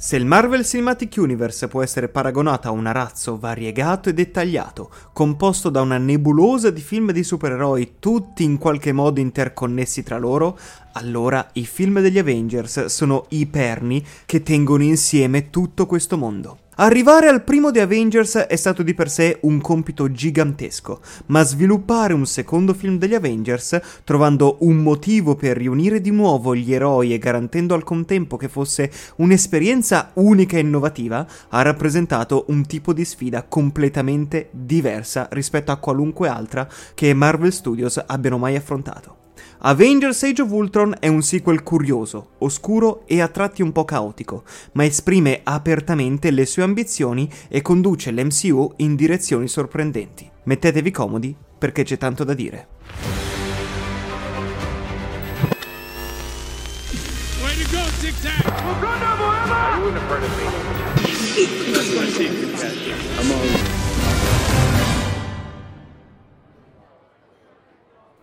Se 0.00 0.14
il 0.14 0.26
Marvel 0.26 0.64
Cinematic 0.64 1.16
Universe 1.18 1.66
può 1.66 1.82
essere 1.82 2.08
paragonato 2.08 2.68
a 2.68 2.70
un 2.70 2.86
arazzo 2.86 3.36
variegato 3.36 4.08
e 4.08 4.14
dettagliato, 4.14 4.92
composto 5.12 5.70
da 5.70 5.80
una 5.80 5.98
nebulosa 5.98 6.70
di 6.70 6.80
film 6.80 7.10
di 7.10 7.24
supereroi 7.24 7.94
tutti 7.98 8.44
in 8.44 8.58
qualche 8.58 8.92
modo 8.92 9.18
interconnessi 9.18 10.04
tra 10.04 10.16
loro, 10.16 10.56
allora 10.92 11.44
i 11.54 11.66
film 11.66 11.98
degli 11.98 12.18
Avengers 12.20 12.84
sono 12.84 13.26
i 13.30 13.46
perni 13.46 14.06
che 14.24 14.44
tengono 14.44 14.84
insieme 14.84 15.50
tutto 15.50 15.86
questo 15.86 16.16
mondo. 16.16 16.67
Arrivare 16.80 17.26
al 17.26 17.42
primo 17.42 17.72
The 17.72 17.80
Avengers 17.80 18.36
è 18.36 18.54
stato 18.54 18.84
di 18.84 18.94
per 18.94 19.10
sé 19.10 19.38
un 19.42 19.60
compito 19.60 20.12
gigantesco, 20.12 21.00
ma 21.26 21.42
sviluppare 21.42 22.12
un 22.12 22.24
secondo 22.24 22.72
film 22.72 22.98
degli 22.98 23.14
Avengers, 23.14 23.80
trovando 24.04 24.58
un 24.60 24.76
motivo 24.76 25.34
per 25.34 25.56
riunire 25.56 26.00
di 26.00 26.12
nuovo 26.12 26.54
gli 26.54 26.72
eroi 26.72 27.12
e 27.12 27.18
garantendo 27.18 27.74
al 27.74 27.82
contempo 27.82 28.36
che 28.36 28.48
fosse 28.48 28.92
un'esperienza 29.16 30.12
unica 30.14 30.56
e 30.56 30.60
innovativa, 30.60 31.26
ha 31.48 31.62
rappresentato 31.62 32.44
un 32.50 32.64
tipo 32.64 32.92
di 32.92 33.04
sfida 33.04 33.42
completamente 33.42 34.48
diversa 34.52 35.26
rispetto 35.32 35.72
a 35.72 35.78
qualunque 35.78 36.28
altra 36.28 36.68
che 36.94 37.12
Marvel 37.12 37.52
Studios 37.52 38.00
abbiano 38.06 38.38
mai 38.38 38.54
affrontato. 38.54 39.17
Avengers 39.60 40.22
Age 40.22 40.42
of 40.42 40.52
Ultron 40.52 40.94
è 41.00 41.08
un 41.08 41.20
sequel 41.20 41.64
curioso, 41.64 42.34
oscuro 42.38 43.02
e 43.06 43.20
a 43.20 43.26
tratti 43.26 43.60
un 43.60 43.72
po' 43.72 43.84
caotico, 43.84 44.44
ma 44.72 44.84
esprime 44.84 45.40
apertamente 45.42 46.30
le 46.30 46.46
sue 46.46 46.62
ambizioni 46.62 47.28
e 47.48 47.60
conduce 47.60 48.12
l'MCU 48.12 48.74
in 48.76 48.94
direzioni 48.94 49.48
sorprendenti. 49.48 50.30
Mettetevi 50.44 50.92
comodi 50.92 51.34
perché 51.58 51.82
c'è 51.82 51.98
tanto 51.98 52.22
da 52.22 52.34
dire. 52.34 52.68
Way 63.20 63.67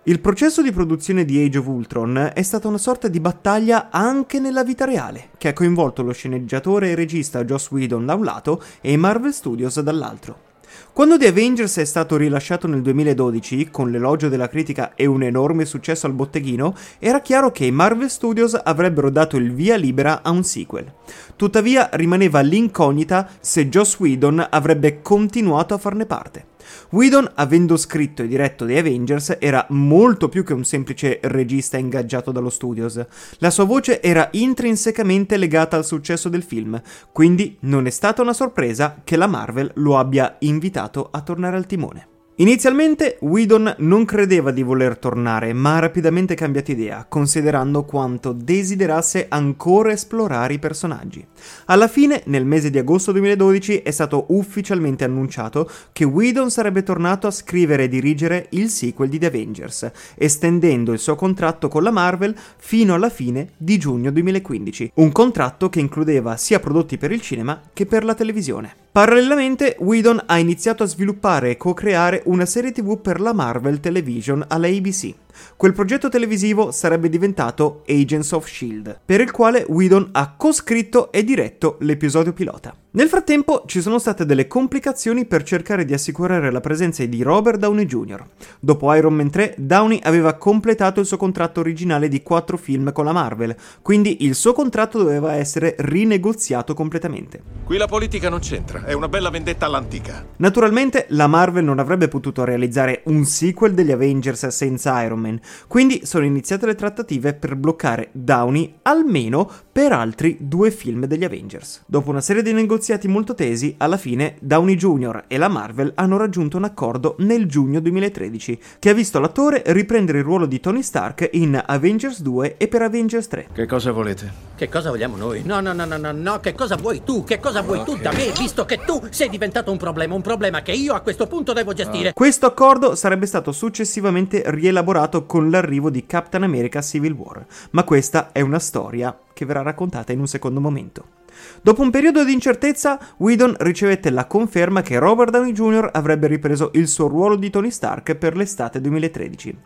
Il 0.08 0.20
processo 0.20 0.62
di 0.62 0.72
produzione 0.72 1.26
di 1.26 1.44
Age 1.44 1.58
of 1.58 1.66
Ultron 1.66 2.30
è 2.36 2.44
stata 2.44 2.68
una 2.68 2.78
sorta 2.78 3.08
di 3.08 3.20
battaglia 3.20 3.90
anche 3.90 4.40
nella 4.40 4.64
vita 4.64 4.86
reale, 4.86 5.30
che 5.40 5.48
ha 5.48 5.54
coinvolto 5.54 6.04
lo 6.04 6.12
sceneggiatore 6.12 6.92
e 6.92 6.96
regista 6.96 7.44
Joss 7.44 7.72
Whedon 7.72 8.06
da 8.06 8.14
un 8.14 8.24
lato 8.24 8.62
e 8.82 8.92
i 8.92 8.98
Marvel 8.98 9.34
Studios 9.34 9.80
dall'altro. 9.80 10.54
Quando 10.94 11.18
The 11.18 11.30
Avengers 11.30 11.78
è 11.78 11.86
stato 11.86 12.18
rilasciato 12.18 12.68
nel 12.68 12.84
2012, 12.84 13.72
con 13.72 13.90
l'elogio 13.90 14.30
della 14.30 14.48
critica 14.48 14.94
e 14.94 15.08
un 15.08 15.24
enorme 15.24 15.66
successo 15.66 16.06
al 16.06 16.14
botteghino, 16.14 16.76
era 17.00 17.22
chiaro 17.22 17.50
che 17.52 17.66
i 17.66 17.72
Marvel 17.72 18.12
Studios 18.12 18.54
avrebbero 18.54 19.10
dato 19.10 19.38
il 19.38 19.54
via 19.54 19.76
libera 19.76 20.22
a 20.22 20.30
un 20.30 20.44
sequel. 20.44 20.94
Tuttavia 21.36 21.90
rimaneva 21.94 22.42
l'incognita 22.42 23.28
se 23.40 23.70
Joss 23.70 23.98
Whedon 23.98 24.50
avrebbe 24.52 25.02
continuato 25.02 25.74
a 25.74 25.80
farne 25.80 26.06
parte. 26.06 26.54
Whedon, 26.90 27.32
avendo 27.36 27.78
scritto 27.78 28.22
e 28.22 28.28
diretto 28.28 28.66
The 28.66 28.78
Avengers, 28.78 29.38
era 29.40 29.66
molto 29.70 30.30
più 30.30 30.44
che 30.44 30.54
un 30.54 30.64
semplice 30.64 31.20
regista 31.24 31.78
ingaggiato 31.78 32.32
dallo 32.32 32.50
studios. 32.50 33.04
La 33.38 33.50
sua 33.50 33.66
voce 33.66 34.02
era 34.02 34.30
intrinsecamente 34.32 35.38
legata 35.38 35.76
al 35.78 35.86
successo 35.86 36.30
del 36.30 36.44
film, 36.44 36.82
quindi 37.12 37.58
non 37.62 37.88
è 37.88 37.92
stata 37.92 38.22
una 38.22 38.34
sorpresa 38.34 39.02
che 39.04 39.16
la 39.16 39.28
Marvel 39.28 39.72
lo 39.76 39.98
abbia 39.98 40.36
invitato 40.40 41.10
a 41.12 41.22
tornare 41.22 41.58
al 41.58 41.66
timone. 41.66 42.08
Inizialmente 42.40 43.16
Whedon 43.22 43.76
non 43.78 44.04
credeva 44.04 44.52
di 44.52 44.62
voler 44.62 44.98
tornare, 44.98 45.54
ma 45.54 45.78
ha 45.78 45.80
rapidamente 45.80 46.36
cambiato 46.36 46.72
idea, 46.72 47.06
considerando 47.08 47.86
quanto 47.86 48.34
desiderasse 48.34 49.28
ancora 49.30 49.94
esplorare 49.94 50.56
i 50.56 50.60
personaggi. 50.60 51.26
Alla 51.68 51.88
fine, 51.88 52.24
nel 52.26 52.44
mese 52.44 52.70
di 52.70 52.78
agosto 52.78 53.14
2012, 53.14 53.84
è 53.84 53.92
stato 53.92 54.26
ufficialmente 54.32 55.06
annunciato 55.06 55.70
che 55.94 56.04
Whedon 56.04 56.52
sarebbe 56.52 56.84
tornato 56.84 57.28
a 57.28 57.32
scrivere 57.32 57.84
e 57.84 57.88
dirigere 57.88 58.48
il 58.50 58.68
sequel 58.68 59.08
di 59.08 59.18
The 59.18 59.28
Avengers, 59.28 59.90
estendendo 60.16 60.92
il 60.92 61.00
suo 61.00 61.16
contratto 61.16 61.70
con 61.70 61.84
la 61.84 61.92
Marvel 61.92 62.36
fino 62.58 62.94
alla 62.94 63.10
fine 63.10 63.52
di 63.56 63.78
giugno 63.78 64.12
2015, 64.12 64.92
un 64.96 65.14
contratto 65.14 65.70
che 65.70 65.80
includeva 65.80 66.36
sia 66.36 66.60
prodotti 66.60 66.98
per 66.98 67.14
il 67.14 67.22
cinema 67.22 67.62
che 67.72 67.86
per 67.86 68.04
la 68.04 68.14
televisione. 68.14 68.84
Parallelamente, 68.96 69.76
Whedon 69.80 70.24
ha 70.26 70.38
iniziato 70.38 70.84
a 70.84 70.86
sviluppare 70.86 71.50
e 71.50 71.58
co-creare 71.58 72.22
una 72.28 72.46
serie 72.46 72.72
TV 72.72 73.02
per 73.02 73.20
la 73.20 73.34
Marvel 73.34 73.82
Television 73.82 74.42
alla 74.48 74.68
ABC. 74.68 75.14
Quel 75.56 75.74
progetto 75.74 76.10
televisivo 76.10 76.72
sarebbe 76.72 77.10
diventato 77.10 77.84
Agents 77.88 78.32
of 78.32 78.48
Shield, 78.48 79.00
per 79.06 79.22
il 79.22 79.32
quale 79.32 79.66
Whedon 79.68 80.10
ha 80.12 80.34
coscritto 80.36 81.12
e 81.12 81.24
diretto 81.24 81.78
l'episodio 81.82 82.34
pilota. 82.34 82.76
Nel 82.96 83.10
frattempo 83.10 83.64
ci 83.66 83.82
sono 83.82 84.00
state 84.00 84.26
delle 84.26 84.48
complicazioni 84.48 85.26
per 85.26 85.44
cercare 85.44 85.84
di 85.84 85.94
assicurare 85.94 86.50
la 86.50 86.62
presenza 86.62 87.04
di 87.04 87.22
Robert 87.24 87.60
Downey 87.60 87.86
Jr. 87.86 88.24
Dopo 88.58 88.94
Iron 88.94 89.14
Man 89.14 89.30
3, 89.30 89.56
Downey 89.58 90.00
aveva 90.02 90.36
completato 90.36 91.02
il 91.02 91.06
suo 91.06 91.18
contratto 91.18 91.60
originale 91.60 92.08
di 92.08 92.24
4 92.24 92.56
film 92.56 92.94
con 92.94 93.04
la 93.04 93.12
Marvel, 93.12 93.54
quindi 93.82 94.24
il 94.24 94.34
suo 94.34 94.54
contratto 94.54 94.98
doveva 94.98 95.34
essere 95.34 95.76
rinegoziato 95.80 96.74
completamente. 96.74 97.42
Qui 97.66 97.76
la 97.76 97.88
politica 97.88 98.30
non 98.30 98.40
c'entra, 98.40 98.86
è 98.86 98.94
una 98.94 99.10
bella 99.10 99.30
vendetta 99.30 99.66
all'antica. 99.66 100.26
Naturalmente 100.38 101.06
la 101.10 101.28
Marvel 101.28 101.66
non 101.66 101.80
avrebbe 101.80 102.08
potuto 102.08 102.46
realizzare 102.46 103.02
un 103.06 103.26
sequel 103.26 103.74
degli 103.74 103.92
Avengers 103.92 104.48
senza 104.48 105.04
Iron 105.04 105.20
Man, 105.20 105.25
quindi 105.68 106.06
sono 106.06 106.26
iniziate 106.26 106.66
le 106.66 106.76
trattative 106.76 107.34
per 107.34 107.56
bloccare 107.56 108.10
Downey 108.12 108.80
almeno 108.84 109.52
per 109.76 109.92
altri 109.92 110.38
due 110.40 110.72
film 110.72 111.06
degli 111.06 111.26
Avengers. 111.26 111.84
Dopo 111.86 112.10
una 112.10 112.22
serie 112.22 112.42
di 112.42 112.54
negoziati 112.54 113.10
molto 113.10 113.36
tesi, 113.36 113.76
alla 113.78 113.98
fine 113.98 114.38
Downey 114.40 114.76
Jr. 114.76 115.26
e 115.28 115.38
la 115.38 115.50
Marvel 115.50 115.92
hanno 115.96 116.16
raggiunto 116.16 116.56
un 116.56 116.64
accordo 116.64 117.18
nel 117.20 117.46
giugno 117.46 117.82
2013 117.82 118.58
che 118.80 118.90
ha 118.92 118.94
visto 118.94 119.20
l'attore 119.20 119.64
riprendere 119.66 120.20
il 120.20 120.24
ruolo 120.24 120.46
di 120.46 120.62
Tony 120.62 120.82
Stark 120.82 121.28
in 121.34 121.62
Avengers 121.66 122.22
2 122.22 122.56
e 122.56 122.70
per 122.70 122.84
Avengers 122.84 123.28
3. 123.28 123.48
Che 123.52 123.66
cosa 123.66 123.92
volete? 123.92 124.32
Che 124.56 124.70
cosa 124.70 124.92
vogliamo 124.92 125.18
noi? 125.18 125.42
No, 125.44 125.60
no, 125.60 125.74
no, 125.74 125.84
no, 125.84 125.98
no, 125.98 126.14
no, 126.14 126.40
che 126.40 126.54
cosa 126.54 126.78
vuoi 126.78 127.04
tu? 127.04 127.26
Che 127.26 127.42
cosa 127.42 127.62
vuoi 127.62 127.84
tu 127.84 127.98
da 127.98 128.14
me, 128.14 128.32
visto 128.32 128.64
che 128.64 128.80
tu 128.86 129.02
sei 129.10 129.28
diventato 129.28 129.74
un 129.74 129.78
problema, 129.78 130.16
un 130.16 130.22
problema 130.22 130.62
che 130.62 130.72
io 130.72 130.94
a 130.94 131.02
questo 131.02 131.28
punto 131.28 131.52
devo 131.52 131.74
gestire? 131.74 132.14
Questo 132.14 132.46
accordo 132.46 132.96
sarebbe 132.96 133.26
stato 133.26 133.52
successivamente 133.52 134.42
rielaborato 134.46 135.26
con 135.26 135.50
l'arrivo 135.50 135.90
di 135.90 136.06
Captain 136.06 136.44
America 136.44 136.82
Civil 136.82 137.12
War, 137.12 137.46
ma 137.72 137.84
questa 137.84 138.32
è 138.32 138.40
una 138.40 138.60
storia 138.60 139.14
che 139.36 139.46
verrà 139.46 139.62
raccontata 139.62 140.14
in 140.14 140.20
un 140.20 140.28
secondo 140.28 140.62
momento. 140.62 141.24
Dopo 141.62 141.82
un 141.82 141.92
periodo 141.92 142.24
di 142.24 142.32
incertezza, 142.32 142.98
Whedon 143.18 143.56
ricevette 143.60 144.10
la 144.10 144.26
conferma 144.26 144.82
che 144.82 144.98
Robert 144.98 145.32
Downey 145.32 145.52
Jr. 145.52 145.90
avrebbe 145.92 146.28
ripreso 146.28 146.72
il 146.76 146.88
suo 146.88 147.08
ruolo 147.08 147.36
di 147.36 147.50
Tony 147.50 147.70
Stark 147.70 148.16
per 148.16 148.38
l'estate 148.38 148.80
2013. 148.80 149.58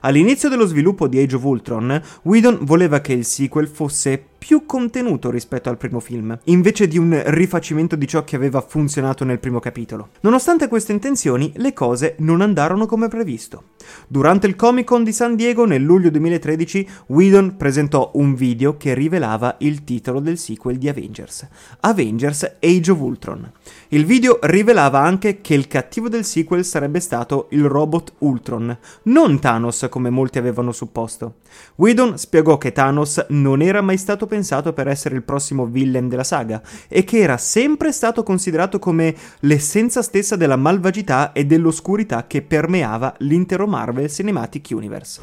All'inizio 0.00 0.48
dello 0.48 0.66
sviluppo 0.66 1.08
di 1.08 1.18
Age 1.18 1.36
of 1.36 1.42
Ultron, 1.42 2.00
Whedon 2.22 2.58
voleva 2.62 3.00
che 3.00 3.12
il 3.12 3.24
sequel 3.24 3.66
fosse 3.66 4.22
più 4.38 4.64
contenuto 4.64 5.30
rispetto 5.30 5.68
al 5.68 5.76
primo 5.76 5.98
film, 5.98 6.38
invece 6.44 6.86
di 6.86 6.96
un 6.96 7.20
rifacimento 7.26 7.96
di 7.96 8.06
ciò 8.06 8.22
che 8.22 8.36
aveva 8.36 8.60
funzionato 8.60 9.24
nel 9.24 9.40
primo 9.40 9.58
capitolo. 9.58 10.10
Nonostante 10.20 10.68
queste 10.68 10.92
intenzioni, 10.92 11.52
le 11.56 11.72
cose 11.72 12.14
non 12.18 12.40
andarono 12.40 12.86
come 12.86 13.08
previsto. 13.08 13.64
Durante 14.06 14.46
il 14.46 14.54
Comic 14.54 14.86
Con 14.86 15.02
di 15.02 15.12
San 15.12 15.34
Diego 15.34 15.64
nel 15.64 15.82
luglio 15.82 16.10
2013, 16.10 16.88
Whedon 17.06 17.56
presentò 17.56 18.12
un 18.14 18.34
video 18.34 18.76
che 18.76 18.94
rivelava 18.94 19.56
il 19.58 19.82
titolo 19.82 20.20
del 20.20 20.38
sequel 20.38 20.78
di 20.78 20.88
Avengers, 20.88 21.46
Avengers 21.80 22.56
Age 22.60 22.90
of 22.90 23.00
Ultron. 23.00 23.50
Il 23.90 24.04
video 24.04 24.38
rivelava 24.42 25.00
anche 25.00 25.40
che 25.40 25.54
il 25.54 25.66
cattivo 25.66 26.10
del 26.10 26.26
sequel 26.26 26.62
sarebbe 26.62 27.00
stato 27.00 27.46
il 27.52 27.64
robot 27.64 28.16
Ultron, 28.18 28.76
non 29.04 29.38
Thanos 29.40 29.86
come 29.88 30.10
molti 30.10 30.36
avevano 30.36 30.72
supposto. 30.72 31.36
Whedon 31.76 32.18
spiegò 32.18 32.58
che 32.58 32.72
Thanos 32.72 33.24
non 33.30 33.62
era 33.62 33.80
mai 33.80 33.96
stato 33.96 34.26
pensato 34.26 34.74
per 34.74 34.88
essere 34.88 35.14
il 35.14 35.22
prossimo 35.22 35.64
villain 35.64 36.06
della 36.06 36.22
saga 36.22 36.60
e 36.86 37.02
che 37.04 37.20
era 37.20 37.38
sempre 37.38 37.90
stato 37.90 38.22
considerato 38.22 38.78
come 38.78 39.14
l'essenza 39.40 40.02
stessa 40.02 40.36
della 40.36 40.56
malvagità 40.56 41.32
e 41.32 41.46
dell'oscurità 41.46 42.26
che 42.26 42.42
permeava 42.42 43.14
l'intero 43.20 43.66
Marvel 43.66 44.10
Cinematic 44.10 44.68
Universe. 44.70 45.22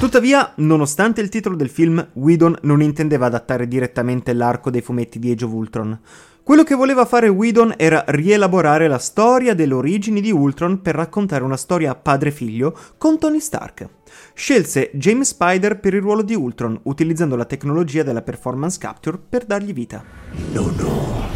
Tuttavia, 0.00 0.54
nonostante 0.56 1.20
il 1.20 1.28
titolo 1.28 1.56
del 1.56 1.68
film, 1.68 2.04
Whedon 2.14 2.56
non 2.62 2.80
intendeva 2.80 3.26
adattare 3.26 3.68
direttamente 3.68 4.32
l'arco 4.32 4.70
dei 4.70 4.80
fumetti 4.80 5.18
di 5.18 5.30
Age 5.30 5.44
of 5.44 5.52
Ultron. 5.52 6.00
Quello 6.42 6.64
che 6.64 6.74
voleva 6.74 7.04
fare 7.04 7.28
Whedon 7.28 7.74
era 7.76 8.02
rielaborare 8.08 8.88
la 8.88 8.96
storia 8.96 9.52
delle 9.52 9.74
origini 9.74 10.22
di 10.22 10.32
Ultron 10.32 10.80
per 10.80 10.94
raccontare 10.94 11.44
una 11.44 11.58
storia 11.58 11.94
padre-figlio 11.94 12.74
con 12.96 13.18
Tony 13.18 13.40
Stark. 13.40 13.86
Scelse 14.32 14.90
James 14.94 15.28
Spider 15.28 15.78
per 15.78 15.92
il 15.92 16.00
ruolo 16.00 16.22
di 16.22 16.34
Ultron, 16.34 16.80
utilizzando 16.84 17.36
la 17.36 17.44
tecnologia 17.44 18.02
della 18.02 18.22
performance 18.22 18.78
capture 18.78 19.18
per 19.18 19.44
dargli 19.44 19.74
vita. 19.74 20.02
Non 20.52 20.74
ho 20.80 21.28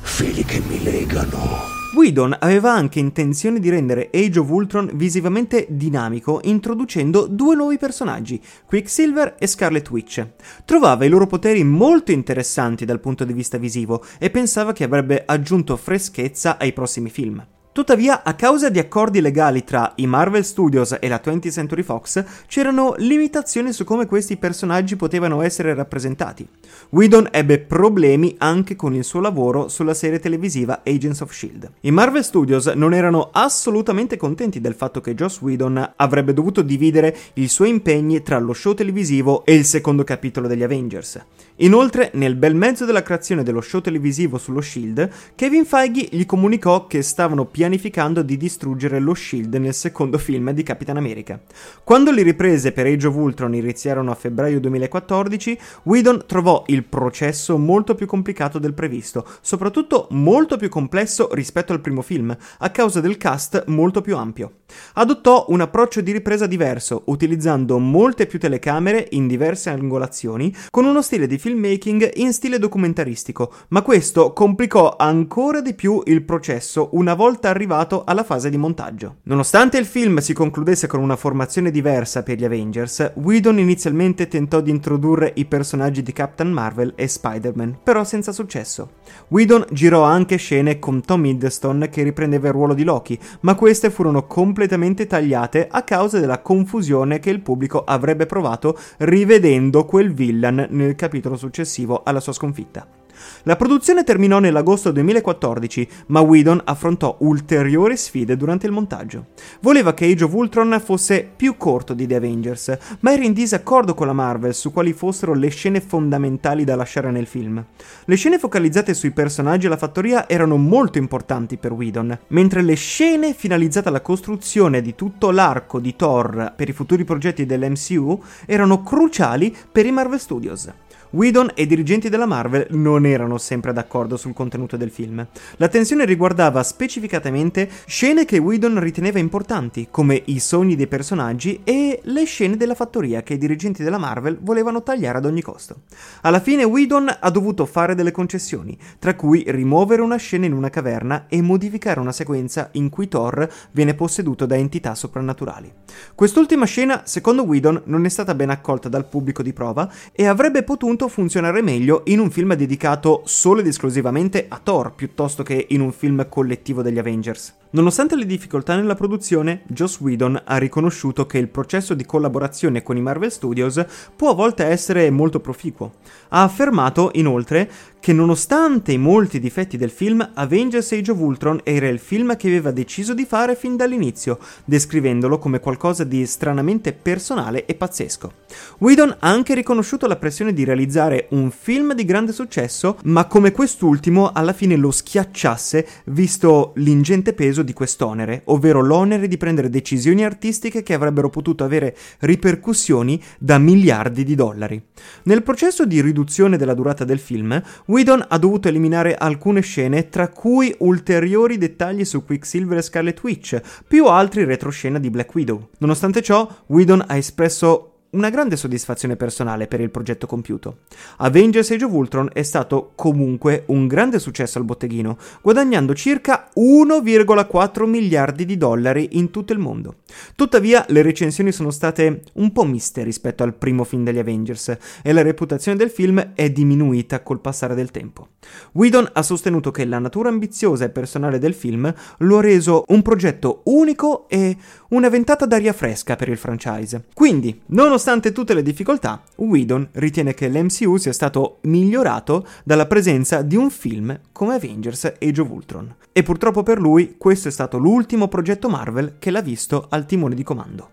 fili 0.00 0.44
che 0.44 0.60
mi 0.66 0.82
legano. 0.82 1.75
Whedon 1.96 2.36
aveva 2.40 2.72
anche 2.72 2.98
intenzione 2.98 3.58
di 3.58 3.70
rendere 3.70 4.10
Age 4.12 4.40
of 4.40 4.50
Ultron 4.50 4.90
visivamente 4.92 5.66
dinamico 5.70 6.40
introducendo 6.44 7.26
due 7.26 7.56
nuovi 7.56 7.78
personaggi, 7.78 8.38
Quicksilver 8.66 9.36
e 9.38 9.46
Scarlet 9.46 9.88
Witch. 9.88 10.26
Trovava 10.66 11.06
i 11.06 11.08
loro 11.08 11.26
poteri 11.26 11.64
molto 11.64 12.12
interessanti 12.12 12.84
dal 12.84 13.00
punto 13.00 13.24
di 13.24 13.32
vista 13.32 13.56
visivo 13.56 14.04
e 14.18 14.28
pensava 14.28 14.74
che 14.74 14.84
avrebbe 14.84 15.22
aggiunto 15.24 15.74
freschezza 15.78 16.58
ai 16.58 16.74
prossimi 16.74 17.08
film. 17.08 17.42
Tuttavia, 17.76 18.22
a 18.24 18.32
causa 18.32 18.70
di 18.70 18.78
accordi 18.78 19.20
legali 19.20 19.62
tra 19.62 19.92
i 19.96 20.06
Marvel 20.06 20.46
Studios 20.46 20.96
e 20.98 21.08
la 21.08 21.20
20th 21.22 21.50
Century 21.50 21.82
Fox, 21.82 22.24
c'erano 22.46 22.94
limitazioni 22.96 23.70
su 23.70 23.84
come 23.84 24.06
questi 24.06 24.38
personaggi 24.38 24.96
potevano 24.96 25.42
essere 25.42 25.74
rappresentati. 25.74 26.48
Whedon 26.88 27.28
ebbe 27.30 27.58
problemi 27.58 28.34
anche 28.38 28.76
con 28.76 28.94
il 28.94 29.04
suo 29.04 29.20
lavoro 29.20 29.68
sulla 29.68 29.92
serie 29.92 30.20
televisiva 30.20 30.80
Agents 30.86 31.20
of 31.20 31.32
Shield. 31.32 31.70
I 31.80 31.90
Marvel 31.90 32.24
Studios 32.24 32.64
non 32.68 32.94
erano 32.94 33.28
assolutamente 33.30 34.16
contenti 34.16 34.58
del 34.58 34.72
fatto 34.72 35.02
che 35.02 35.14
Joss 35.14 35.42
Whedon 35.42 35.92
avrebbe 35.96 36.32
dovuto 36.32 36.62
dividere 36.62 37.14
i 37.34 37.46
suoi 37.46 37.68
impegni 37.68 38.22
tra 38.22 38.38
lo 38.38 38.54
show 38.54 38.72
televisivo 38.72 39.44
e 39.44 39.54
il 39.54 39.66
secondo 39.66 40.02
capitolo 40.02 40.48
degli 40.48 40.62
Avengers. 40.62 41.22
Inoltre, 41.60 42.10
nel 42.14 42.34
bel 42.34 42.54
mezzo 42.54 42.84
della 42.84 43.02
creazione 43.02 43.42
dello 43.42 43.62
show 43.62 43.80
televisivo 43.80 44.36
sullo 44.36 44.60
Shield, 44.60 45.08
Kevin 45.34 45.64
Feige 45.64 46.06
gli 46.10 46.26
comunicò 46.26 46.86
che 46.86 47.00
stavano 47.00 47.46
pianificando 47.46 48.20
di 48.20 48.36
distruggere 48.36 48.98
lo 48.98 49.14
Shield 49.14 49.54
nel 49.54 49.72
secondo 49.72 50.18
film 50.18 50.50
di 50.50 50.62
Capitan 50.62 50.98
America. 50.98 51.40
Quando 51.82 52.10
le 52.10 52.22
riprese 52.22 52.72
per 52.72 52.84
Age 52.84 53.06
of 53.06 53.14
Ultron 53.14 53.54
iniziarono 53.54 54.10
a 54.10 54.14
febbraio 54.14 54.60
2014, 54.60 55.58
Whedon 55.84 56.24
trovò 56.26 56.64
il 56.66 56.84
processo 56.84 57.56
molto 57.56 57.94
più 57.94 58.04
complicato 58.04 58.58
del 58.58 58.74
previsto, 58.74 59.26
soprattutto 59.40 60.08
molto 60.10 60.58
più 60.58 60.68
complesso 60.68 61.30
rispetto 61.32 61.72
al 61.72 61.80
primo 61.80 62.02
film, 62.02 62.36
a 62.58 62.70
causa 62.70 63.00
del 63.00 63.16
cast 63.16 63.64
molto 63.68 64.02
più 64.02 64.14
ampio. 64.16 64.56
Adottò 64.94 65.46
un 65.48 65.62
approccio 65.62 66.02
di 66.02 66.12
ripresa 66.12 66.46
diverso, 66.46 67.04
utilizzando 67.06 67.78
molte 67.78 68.26
più 68.26 68.38
telecamere 68.38 69.08
in 69.12 69.26
diverse 69.26 69.70
angolazioni, 69.70 70.54
con 70.70 70.84
uno 70.84 71.00
stile 71.00 71.26
di 71.26 71.38
filmmaking 71.46 72.14
in 72.16 72.32
stile 72.32 72.58
documentaristico, 72.58 73.52
ma 73.68 73.82
questo 73.82 74.32
complicò 74.32 74.96
ancora 74.98 75.60
di 75.60 75.74
più 75.74 76.02
il 76.06 76.24
processo 76.24 76.88
una 76.94 77.14
volta 77.14 77.48
arrivato 77.48 78.02
alla 78.04 78.24
fase 78.24 78.50
di 78.50 78.56
montaggio. 78.56 79.18
Nonostante 79.24 79.78
il 79.78 79.84
film 79.84 80.18
si 80.18 80.32
concludesse 80.32 80.88
con 80.88 81.00
una 81.00 81.14
formazione 81.14 81.70
diversa 81.70 82.24
per 82.24 82.36
gli 82.36 82.44
Avengers, 82.44 83.12
Whedon 83.14 83.60
inizialmente 83.60 84.26
tentò 84.26 84.60
di 84.60 84.72
introdurre 84.72 85.30
i 85.36 85.44
personaggi 85.44 86.02
di 86.02 86.12
Captain 86.12 86.50
Marvel 86.50 86.94
e 86.96 87.06
Spider-Man, 87.06 87.78
però 87.84 88.02
senza 88.02 88.32
successo. 88.32 88.94
Whedon 89.28 89.66
girò 89.70 90.02
anche 90.02 90.38
scene 90.38 90.80
con 90.80 91.00
Tom 91.02 91.24
Hiddleston 91.26 91.86
che 91.92 92.02
riprendeva 92.02 92.48
il 92.48 92.54
ruolo 92.54 92.74
di 92.74 92.82
Loki, 92.82 93.16
ma 93.42 93.54
queste 93.54 93.90
furono 93.90 94.26
completamente 94.26 95.06
tagliate 95.06 95.68
a 95.70 95.84
causa 95.84 96.18
della 96.18 96.40
confusione 96.40 97.20
che 97.20 97.30
il 97.30 97.40
pubblico 97.40 97.84
avrebbe 97.84 98.26
provato 98.26 98.76
rivedendo 98.98 99.84
quel 99.84 100.12
villain 100.12 100.66
nel 100.70 100.96
capitolo 100.96 101.34
successivo 101.36 102.02
alla 102.04 102.20
sua 102.20 102.32
sconfitta. 102.32 103.04
La 103.42 103.56
produzione 103.56 104.04
terminò 104.04 104.38
nell'agosto 104.38 104.90
2014, 104.90 105.88
ma 106.08 106.20
Whedon 106.20 106.60
affrontò 106.64 107.16
ulteriori 107.20 107.96
sfide 107.96 108.36
durante 108.36 108.66
il 108.66 108.72
montaggio. 108.72 109.26
Voleva 109.60 109.94
che 109.94 110.06
Age 110.06 110.24
of 110.24 110.32
Ultron 110.32 110.80
fosse 110.84 111.28
più 111.34 111.56
corto 111.56 111.94
di 111.94 112.06
The 112.06 112.16
Avengers, 112.16 112.76
ma 113.00 113.12
era 113.12 113.24
in 113.24 113.32
disaccordo 113.32 113.94
con 113.94 114.06
la 114.06 114.12
Marvel 114.12 114.54
su 114.54 114.72
quali 114.72 114.92
fossero 114.92 115.34
le 115.34 115.48
scene 115.48 115.80
fondamentali 115.80 116.64
da 116.64 116.76
lasciare 116.76 117.10
nel 117.10 117.26
film. 117.26 117.64
Le 118.04 118.16
scene 118.16 118.38
focalizzate 118.38 118.94
sui 118.94 119.12
personaggi 119.12 119.66
e 119.66 119.68
la 119.68 119.76
fattoria 119.76 120.28
erano 120.28 120.56
molto 120.56 120.98
importanti 120.98 121.56
per 121.56 121.72
Whedon, 121.72 122.18
mentre 122.28 122.62
le 122.62 122.74
scene 122.74 123.32
finalizzate 123.32 123.88
alla 123.88 124.00
costruzione 124.00 124.80
di 124.82 124.94
tutto 124.94 125.30
l'arco 125.30 125.80
di 125.80 125.96
Thor 125.96 126.52
per 126.56 126.68
i 126.68 126.72
futuri 126.72 127.04
progetti 127.04 127.46
dell'MCU 127.46 128.22
erano 128.46 128.82
cruciali 128.82 129.54
per 129.70 129.86
i 129.86 129.92
Marvel 129.92 130.20
Studios. 130.20 130.70
Whedon 131.16 131.52
e 131.54 131.62
i 131.62 131.66
dirigenti 131.66 132.10
della 132.10 132.26
Marvel 132.26 132.66
non 132.72 133.06
erano 133.06 133.38
sempre 133.38 133.72
d'accordo 133.72 134.18
sul 134.18 134.34
contenuto 134.34 134.76
del 134.76 134.90
film. 134.90 135.26
La 135.56 135.68
tensione 135.68 136.04
riguardava 136.04 136.62
specificatamente 136.62 137.70
scene 137.86 138.26
che 138.26 138.36
Whedon 138.36 138.78
riteneva 138.80 139.18
importanti, 139.18 139.88
come 139.90 140.20
i 140.26 140.38
sogni 140.40 140.76
dei 140.76 140.88
personaggi 140.88 141.62
e 141.64 142.00
le 142.02 142.24
scene 142.24 142.58
della 142.58 142.74
fattoria 142.74 143.22
che 143.22 143.32
i 143.32 143.38
dirigenti 143.38 143.82
della 143.82 143.96
Marvel 143.96 144.36
volevano 144.42 144.82
tagliare 144.82 145.16
ad 145.16 145.24
ogni 145.24 145.40
costo. 145.40 145.84
Alla 146.20 146.38
fine 146.38 146.64
Whedon 146.64 147.16
ha 147.18 147.30
dovuto 147.30 147.64
fare 147.64 147.94
delle 147.94 148.12
concessioni, 148.12 148.76
tra 148.98 149.14
cui 149.14 149.42
rimuovere 149.46 150.02
una 150.02 150.16
scena 150.16 150.44
in 150.44 150.52
una 150.52 150.68
caverna 150.68 151.28
e 151.28 151.40
modificare 151.40 151.98
una 151.98 152.12
sequenza 152.12 152.68
in 152.72 152.90
cui 152.90 153.08
Thor 153.08 153.48
viene 153.70 153.94
posseduto 153.94 154.44
da 154.44 154.56
entità 154.56 154.94
soprannaturali. 154.94 155.72
Quest'ultima 156.14 156.66
scena, 156.66 157.06
secondo 157.06 157.44
Whedon, 157.44 157.84
non 157.86 158.04
è 158.04 158.10
stata 158.10 158.34
ben 158.34 158.50
accolta 158.50 158.90
dal 158.90 159.08
pubblico 159.08 159.42
di 159.42 159.54
prova 159.54 159.90
e 160.12 160.26
avrebbe 160.26 160.62
potuto 160.62 161.04
funzionare 161.08 161.62
meglio 161.62 162.02
in 162.06 162.18
un 162.18 162.30
film 162.30 162.54
dedicato 162.54 163.22
solo 163.24 163.60
ed 163.60 163.66
esclusivamente 163.66 164.46
a 164.48 164.60
Thor 164.62 164.94
piuttosto 164.94 165.42
che 165.42 165.66
in 165.70 165.80
un 165.80 165.92
film 165.92 166.28
collettivo 166.28 166.82
degli 166.82 166.98
Avengers. 166.98 167.54
Nonostante 167.70 168.16
le 168.16 168.24
difficoltà 168.24 168.74
nella 168.74 168.94
produzione, 168.94 169.62
Joss 169.66 170.00
Whedon 170.00 170.40
ha 170.44 170.56
riconosciuto 170.56 171.26
che 171.26 171.38
il 171.38 171.48
processo 171.48 171.94
di 171.94 172.06
collaborazione 172.06 172.82
con 172.82 172.96
i 172.96 173.02
Marvel 173.02 173.30
Studios 173.30 173.84
può 174.14 174.30
a 174.30 174.34
volte 174.34 174.64
essere 174.64 175.10
molto 175.10 175.40
proficuo. 175.40 175.94
Ha 176.28 176.42
affermato, 176.42 177.10
inoltre, 177.14 177.70
che 178.06 178.12
nonostante 178.12 178.92
i 178.92 178.98
molti 178.98 179.40
difetti 179.40 179.76
del 179.76 179.90
film, 179.90 180.30
Avengers 180.34 180.92
Age 180.92 181.10
of 181.10 181.18
Ultron 181.18 181.58
era 181.64 181.88
il 181.88 181.98
film 181.98 182.36
che 182.36 182.46
aveva 182.46 182.70
deciso 182.70 183.14
di 183.14 183.24
fare 183.24 183.56
fin 183.56 183.74
dall'inizio, 183.74 184.38
descrivendolo 184.64 185.40
come 185.40 185.58
qualcosa 185.58 186.04
di 186.04 186.24
stranamente 186.24 186.92
personale 186.92 187.64
e 187.66 187.74
pazzesco. 187.74 188.32
Whedon 188.78 189.16
ha 189.18 189.28
anche 189.28 189.56
riconosciuto 189.56 190.06
la 190.06 190.14
pressione 190.14 190.52
di 190.52 190.62
realizzare 190.62 191.26
un 191.30 191.50
film 191.50 191.94
di 191.94 192.04
grande 192.04 192.30
successo, 192.30 192.96
ma 193.06 193.24
come 193.24 193.50
quest'ultimo 193.50 194.30
alla 194.30 194.52
fine 194.52 194.76
lo 194.76 194.92
schiacciasse 194.92 195.88
visto 196.04 196.74
l'ingente 196.76 197.32
peso 197.32 197.62
di 197.62 197.72
quest'onere, 197.72 198.42
ovvero 198.44 198.82
l'onere 198.82 199.26
di 199.26 199.36
prendere 199.36 199.68
decisioni 199.68 200.24
artistiche 200.24 200.84
che 200.84 200.94
avrebbero 200.94 201.28
potuto 201.28 201.64
avere 201.64 201.96
ripercussioni 202.20 203.20
da 203.40 203.58
miliardi 203.58 204.22
di 204.22 204.36
dollari. 204.36 204.80
Nel 205.24 205.42
processo 205.42 205.84
di 205.84 206.00
riduzione 206.00 206.56
della 206.56 206.74
durata 206.74 207.02
del 207.02 207.18
film, 207.18 207.60
Whedon 207.86 207.95
ha 208.28 208.38
dovuto 208.38 208.68
eliminare 208.68 209.14
alcune 209.14 209.62
scene, 209.62 210.10
tra 210.10 210.28
cui 210.28 210.74
ulteriori 210.80 211.56
dettagli 211.56 212.04
su 212.04 212.24
Quicksilver 212.24 212.78
e 212.78 212.82
Scarlet 212.82 213.22
Witch, 213.22 213.60
più 213.86 214.06
altri 214.06 214.44
retroscena 214.44 214.98
di 214.98 215.08
Black 215.08 215.34
Widow. 215.34 215.68
Nonostante 215.78 216.20
ciò, 216.20 216.46
Whedon 216.66 217.04
ha 217.06 217.16
espresso 217.16 217.95
una 218.16 218.30
grande 218.30 218.56
soddisfazione 218.56 219.14
personale 219.14 219.66
per 219.66 219.80
il 219.80 219.90
progetto 219.90 220.26
compiuto. 220.26 220.78
Avengers 221.18 221.70
Age 221.70 221.84
of 221.84 221.92
Ultron 221.92 222.30
è 222.32 222.42
stato 222.42 222.92
comunque 222.94 223.64
un 223.66 223.86
grande 223.86 224.18
successo 224.18 224.58
al 224.58 224.64
botteghino, 224.64 225.18
guadagnando 225.42 225.94
circa 225.94 226.48
1,4 226.56 227.84
miliardi 227.84 228.46
di 228.46 228.56
dollari 228.56 229.10
in 229.12 229.30
tutto 229.30 229.52
il 229.52 229.58
mondo. 229.58 229.96
Tuttavia, 230.34 230.84
le 230.88 231.02
recensioni 231.02 231.52
sono 231.52 231.70
state 231.70 232.22
un 232.34 232.52
po' 232.52 232.64
miste 232.64 233.02
rispetto 233.02 233.42
al 233.42 233.54
primo 233.54 233.84
film 233.84 234.02
degli 234.02 234.18
Avengers 234.18 234.76
e 235.02 235.12
la 235.12 235.22
reputazione 235.22 235.76
del 235.76 235.90
film 235.90 236.32
è 236.34 236.50
diminuita 236.50 237.22
col 237.22 237.40
passare 237.40 237.74
del 237.74 237.90
tempo. 237.90 238.28
Whedon 238.72 239.10
ha 239.12 239.22
sostenuto 239.22 239.70
che 239.70 239.84
la 239.84 239.98
natura 239.98 240.30
ambiziosa 240.30 240.84
e 240.84 240.90
personale 240.90 241.38
del 241.38 241.54
film 241.54 241.92
lo 242.18 242.38
ha 242.38 242.40
reso 242.40 242.84
un 242.88 243.02
progetto 243.02 243.60
unico 243.64 244.26
e 244.28 244.56
una 244.88 245.08
ventata 245.08 245.44
d'aria 245.44 245.72
fresca 245.72 246.16
per 246.16 246.28
il 246.28 246.38
franchise. 246.38 247.04
Quindi, 247.12 247.60
nonostante 247.66 248.04
tutte 248.32 248.54
le 248.54 248.62
difficoltà, 248.62 249.22
Whedon 249.36 249.88
ritiene 249.92 250.32
che 250.32 250.48
l'MCU 250.48 250.96
sia 250.96 251.12
stato 251.12 251.58
migliorato 251.62 252.46
dalla 252.64 252.86
presenza 252.86 253.42
di 253.42 253.56
un 253.56 253.68
film 253.70 254.18
come 254.30 254.54
Avengers 254.54 255.14
Age 255.20 255.40
of 255.40 255.50
Ultron. 255.50 255.94
E 256.12 256.22
purtroppo 256.22 256.62
per 256.62 256.78
lui 256.78 257.16
questo 257.18 257.48
è 257.48 257.50
stato 257.50 257.78
l'ultimo 257.78 258.28
progetto 258.28 258.68
Marvel 258.68 259.16
che 259.18 259.30
l'ha 259.30 259.42
visto 259.42 259.86
al 259.90 260.06
timone 260.06 260.34
di 260.34 260.42
comando. 260.42 260.90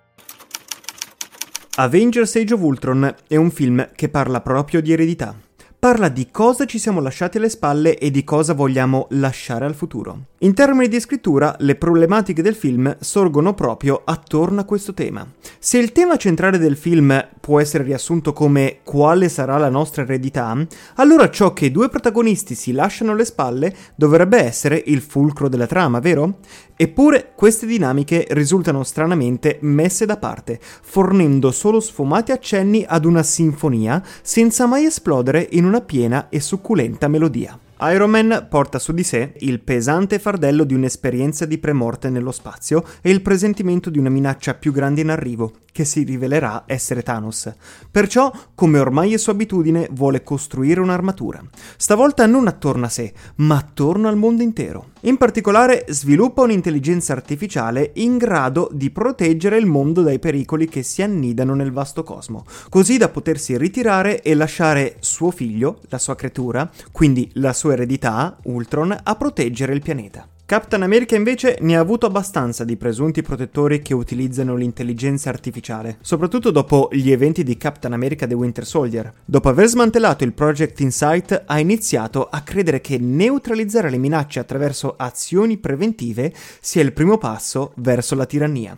Avengers 1.76 2.36
Age 2.36 2.54
of 2.54 2.62
Ultron 2.62 3.16
è 3.28 3.36
un 3.36 3.52
film 3.52 3.90
che 3.96 4.10
parla 4.10 4.42
proprio 4.42 4.82
di 4.82 4.92
eredità 4.92 5.36
parla 5.84 6.08
di 6.08 6.32
cosa 6.32 6.64
ci 6.64 6.80
siamo 6.80 7.02
lasciati 7.02 7.36
alle 7.36 7.50
spalle 7.50 7.98
e 7.98 8.10
di 8.10 8.24
cosa 8.24 8.54
vogliamo 8.54 9.08
lasciare 9.10 9.66
al 9.66 9.76
futuro. 9.76 10.28
In 10.44 10.54
termini 10.54 10.90
di 10.90 11.00
scrittura, 11.00 11.56
le 11.60 11.76
problematiche 11.76 12.42
del 12.42 12.54
film 12.54 12.98
sorgono 13.00 13.54
proprio 13.54 14.02
attorno 14.04 14.60
a 14.60 14.66
questo 14.66 14.94
tema. 14.94 15.26
Se 15.58 15.78
il 15.78 15.94
tema 15.94 16.18
centrale 16.18 16.58
del 16.58 16.76
film 16.76 17.30
può 17.40 17.62
essere 17.62 17.86
riassunto 17.86 18.34
come 18.34 18.80
quale 18.84 19.30
sarà 19.30 19.58
la 19.58 19.70
nostra 19.70 20.02
eredità, 20.02 20.54
allora 20.96 21.30
ciò 21.30 21.54
che 21.54 21.68
i 21.68 21.72
due 21.72 21.88
protagonisti 21.88 22.56
si 22.56 22.74
lasciano 22.74 23.14
alle 23.14 23.24
spalle 23.24 23.74
dovrebbe 23.96 24.38
essere 24.38 24.84
il 24.88 25.00
fulcro 25.00 25.48
della 25.48 25.66
trama, 25.66 26.00
vero? 26.00 26.40
Eppure 26.76 27.32
queste 27.38 27.66
dinamiche 27.66 28.26
risultano 28.32 28.84
stranamente 28.84 29.60
messe 29.62 30.06
da 30.06 30.18
parte, 30.18 30.60
fornendo 30.60 31.52
solo 31.52 31.80
sfumati 31.80 32.34
accenni 32.34 32.84
ad 32.86 33.06
una 33.06 33.24
sinfonia 33.24 34.04
senza 34.22 34.66
mai 34.66 34.84
esplodere 34.84 35.48
in 35.52 35.64
una 35.64 35.80
piena 35.80 36.28
e 36.28 36.42
succulenta 36.42 37.08
melodia. 37.08 37.58
Iron 37.92 38.12
Man 38.12 38.48
porta 38.50 38.80
su 38.80 38.94
di 38.94 39.04
sé 39.04 39.34
il 39.40 39.60
pesante 39.60 40.18
fardello 40.18 40.64
di 40.64 40.74
un'esperienza 40.74 41.46
di 41.46 41.58
premorte 41.58 42.10
nello 42.10 42.32
spazio 42.32 42.86
e 43.02 43.10
il 43.10 43.22
presentimento 43.22 43.90
di 43.90 44.00
una 44.00 44.10
minaccia 44.10 44.54
più 44.54 44.72
grande 44.72 45.02
in 45.02 45.10
arrivo, 45.10 45.52
che 45.74 45.84
si 45.84 46.04
rivelerà 46.04 46.64
essere 46.66 47.02
Thanos. 47.02 47.52
Perciò, 47.92 48.32
come 48.56 48.80
ormai 48.80 49.14
è 49.14 49.18
sua 49.18 49.34
abitudine, 49.34 49.90
vuole 49.92 50.24
costruire 50.24 50.80
un'armatura. 50.80 51.44
Stavolta 51.76 52.26
non 52.26 52.48
attorno 52.48 52.86
a 52.86 52.90
sé, 52.90 53.12
ma 53.38 53.58
attorno 53.58 54.08
al 54.08 54.16
mondo 54.16 54.44
intero. 54.44 54.92
In 55.02 55.18
particolare 55.18 55.84
sviluppa 55.90 56.44
un'intelligenza 56.44 57.12
artificiale 57.12 57.92
in 57.96 58.18
grado 58.18 58.70
di 58.72 58.92
proteggere 58.92 59.58
il 59.58 59.66
mondo 59.66 60.02
dai 60.02 60.20
pericoli 60.20 60.70
che 60.70 60.84
si 60.84 61.02
annidano 61.02 61.54
nel 61.56 61.74
vasto 61.74 62.04
cosmo, 62.04 62.46
così 62.70 62.98
da 62.98 63.10
potersi 63.10 63.58
ritirare 63.58 64.22
e 64.22 64.36
lasciare 64.36 64.96
suo 65.00 65.32
figlio, 65.32 65.82
la 65.90 65.98
sua 65.98 66.16
creatura, 66.16 66.70
quindi 66.92 67.30
la 67.34 67.52
sua 67.52 67.73
eredità, 67.74 68.38
Ultron, 68.44 68.98
a 69.04 69.16
proteggere 69.16 69.74
il 69.74 69.82
pianeta. 69.82 70.28
Captain 70.46 70.84
America 70.84 71.16
invece 71.16 71.58
ne 71.62 71.78
ha 71.78 71.80
avuto 71.80 72.06
abbastanza 72.06 72.66
di 72.66 72.76
presunti 72.76 73.22
protettori 73.22 73.82
che 73.82 73.94
utilizzano 73.94 74.56
l'intelligenza 74.56 75.30
artificiale, 75.30 76.00
soprattutto 76.02 76.52
dopo 76.52 76.90
gli 76.92 77.12
eventi 77.12 77.44
di 77.44 77.56
Captain 77.56 77.94
America 77.94 78.28
The 78.28 78.34
Winter 78.34 78.66
Soldier. 78.66 79.14
Dopo 79.24 79.48
aver 79.48 79.68
smantellato 79.68 80.26
il 80.26 80.34
Project 80.34 80.82
Insight, 80.82 81.44
ha 81.46 81.60
iniziato 81.60 82.28
a 82.30 82.42
credere 82.42 82.82
che 82.82 82.98
neutralizzare 82.98 83.90
le 83.90 83.98
minacce 83.98 84.40
attraverso 84.40 84.96
azioni 84.98 85.58
preventive 85.58 86.34
sia 86.60 86.82
il 86.82 86.92
primo 86.92 87.18
passo 87.18 87.72
verso 87.76 88.14
la 88.14 88.26
tirannia. 88.26 88.78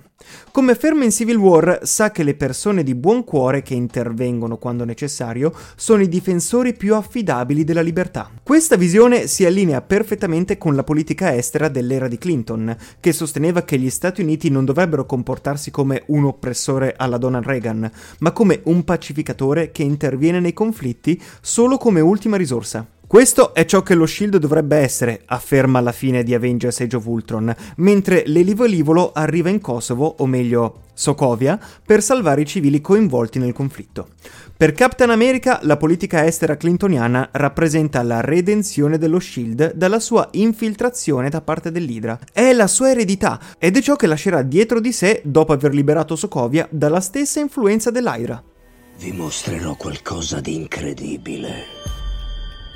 Come 0.52 0.72
afferma 0.72 1.04
in 1.04 1.12
Civil 1.12 1.36
War, 1.36 1.82
sa 1.84 2.12
che 2.12 2.24
le 2.24 2.36
persone 2.36 2.84
di 2.84 2.96
buon 2.96 3.24
cuore 3.24 3.62
che 3.62 3.74
intervengono 3.74 4.58
quando 4.58 4.86
necessario 4.86 5.54
sono 5.76 6.02
i 6.02 6.08
difensori 6.08 6.74
più 6.74 6.96
affidabili 6.96 7.64
della 7.64 7.82
libertà. 7.82 8.32
Questa 8.42 8.76
visione 8.76 9.28
si 9.28 9.46
allinea 9.46 9.82
perfettamente 9.82 10.58
con 10.58 10.76
la 10.76 10.84
politica 10.84 11.36
estera 11.36 11.55
dell'era 11.70 12.08
di 12.08 12.18
Clinton, 12.18 12.76
che 13.00 13.12
sosteneva 13.12 13.64
che 13.64 13.78
gli 13.78 13.90
Stati 13.90 14.22
Uniti 14.22 14.50
non 14.50 14.66
dovrebbero 14.66 15.06
comportarsi 15.06 15.72
come 15.72 16.04
un 16.08 16.26
oppressore 16.26 16.94
alla 16.98 17.18
Donald 17.18 17.46
Reagan, 17.46 17.90
ma 18.20 18.32
come 18.32 18.62
un 18.66 18.84
pacificatore 18.84 19.72
che 19.72 19.84
interviene 19.84 20.40
nei 20.40 20.54
conflitti 20.54 21.22
solo 21.42 21.78
come 21.78 22.02
ultima 22.02 22.38
risorsa. 22.38 22.86
Questo 23.08 23.54
è 23.54 23.66
ciò 23.66 23.84
che 23.84 23.94
lo 23.94 24.08
Shield 24.08 24.38
dovrebbe 24.38 24.78
essere, 24.78 25.22
afferma 25.26 25.78
alla 25.78 25.92
fine 25.92 26.24
di 26.24 26.34
Avengers 26.34 26.80
Age 26.80 26.96
of 26.96 27.06
Ultron, 27.06 27.56
mentre 27.78 28.24
l'Elivolivolo 28.26 29.12
arriva 29.14 29.50
in 29.50 29.62
Kosovo, 29.62 30.16
o 30.18 30.26
meglio 30.26 30.82
Sokovia, 30.94 31.60
per 31.86 32.02
salvare 32.02 32.42
i 32.42 32.46
civili 32.46 32.82
coinvolti 32.82 33.38
nel 33.38 33.54
conflitto. 33.54 34.08
Per 34.58 34.72
Captain 34.72 35.12
America 35.12 35.60
la 35.64 35.78
politica 35.78 36.26
estera 36.26 36.58
clintoniana 36.58 37.30
rappresenta 37.34 38.02
la 38.02 38.22
redenzione 38.22 38.98
dello 38.98 39.20
Shield 39.20 39.74
dalla 39.74 40.00
sua 40.00 40.28
infiltrazione 40.32 41.30
da 41.30 41.42
parte 41.42 41.72
dell'Idra. 41.72 42.18
È 42.32 42.54
la 42.54 42.68
sua 42.68 42.90
eredità 42.90 43.40
ed 43.60 43.78
è 43.78 43.82
ciò 43.82 43.96
che 43.96 44.08
lascerà 44.08 44.42
dietro 44.42 44.80
di 44.80 44.92
sé 44.92 45.22
dopo 45.26 45.54
aver 45.54 45.74
liberato 45.74 46.16
Sokovia 46.16 46.68
dalla 46.72 47.02
stessa 47.02 47.40
influenza 47.40 47.92
dell'Hydra. 47.92 48.42
Vi 48.98 49.12
mostrerò 49.12 49.76
qualcosa 49.76 50.40
di 50.40 50.56
incredibile. 50.56 51.75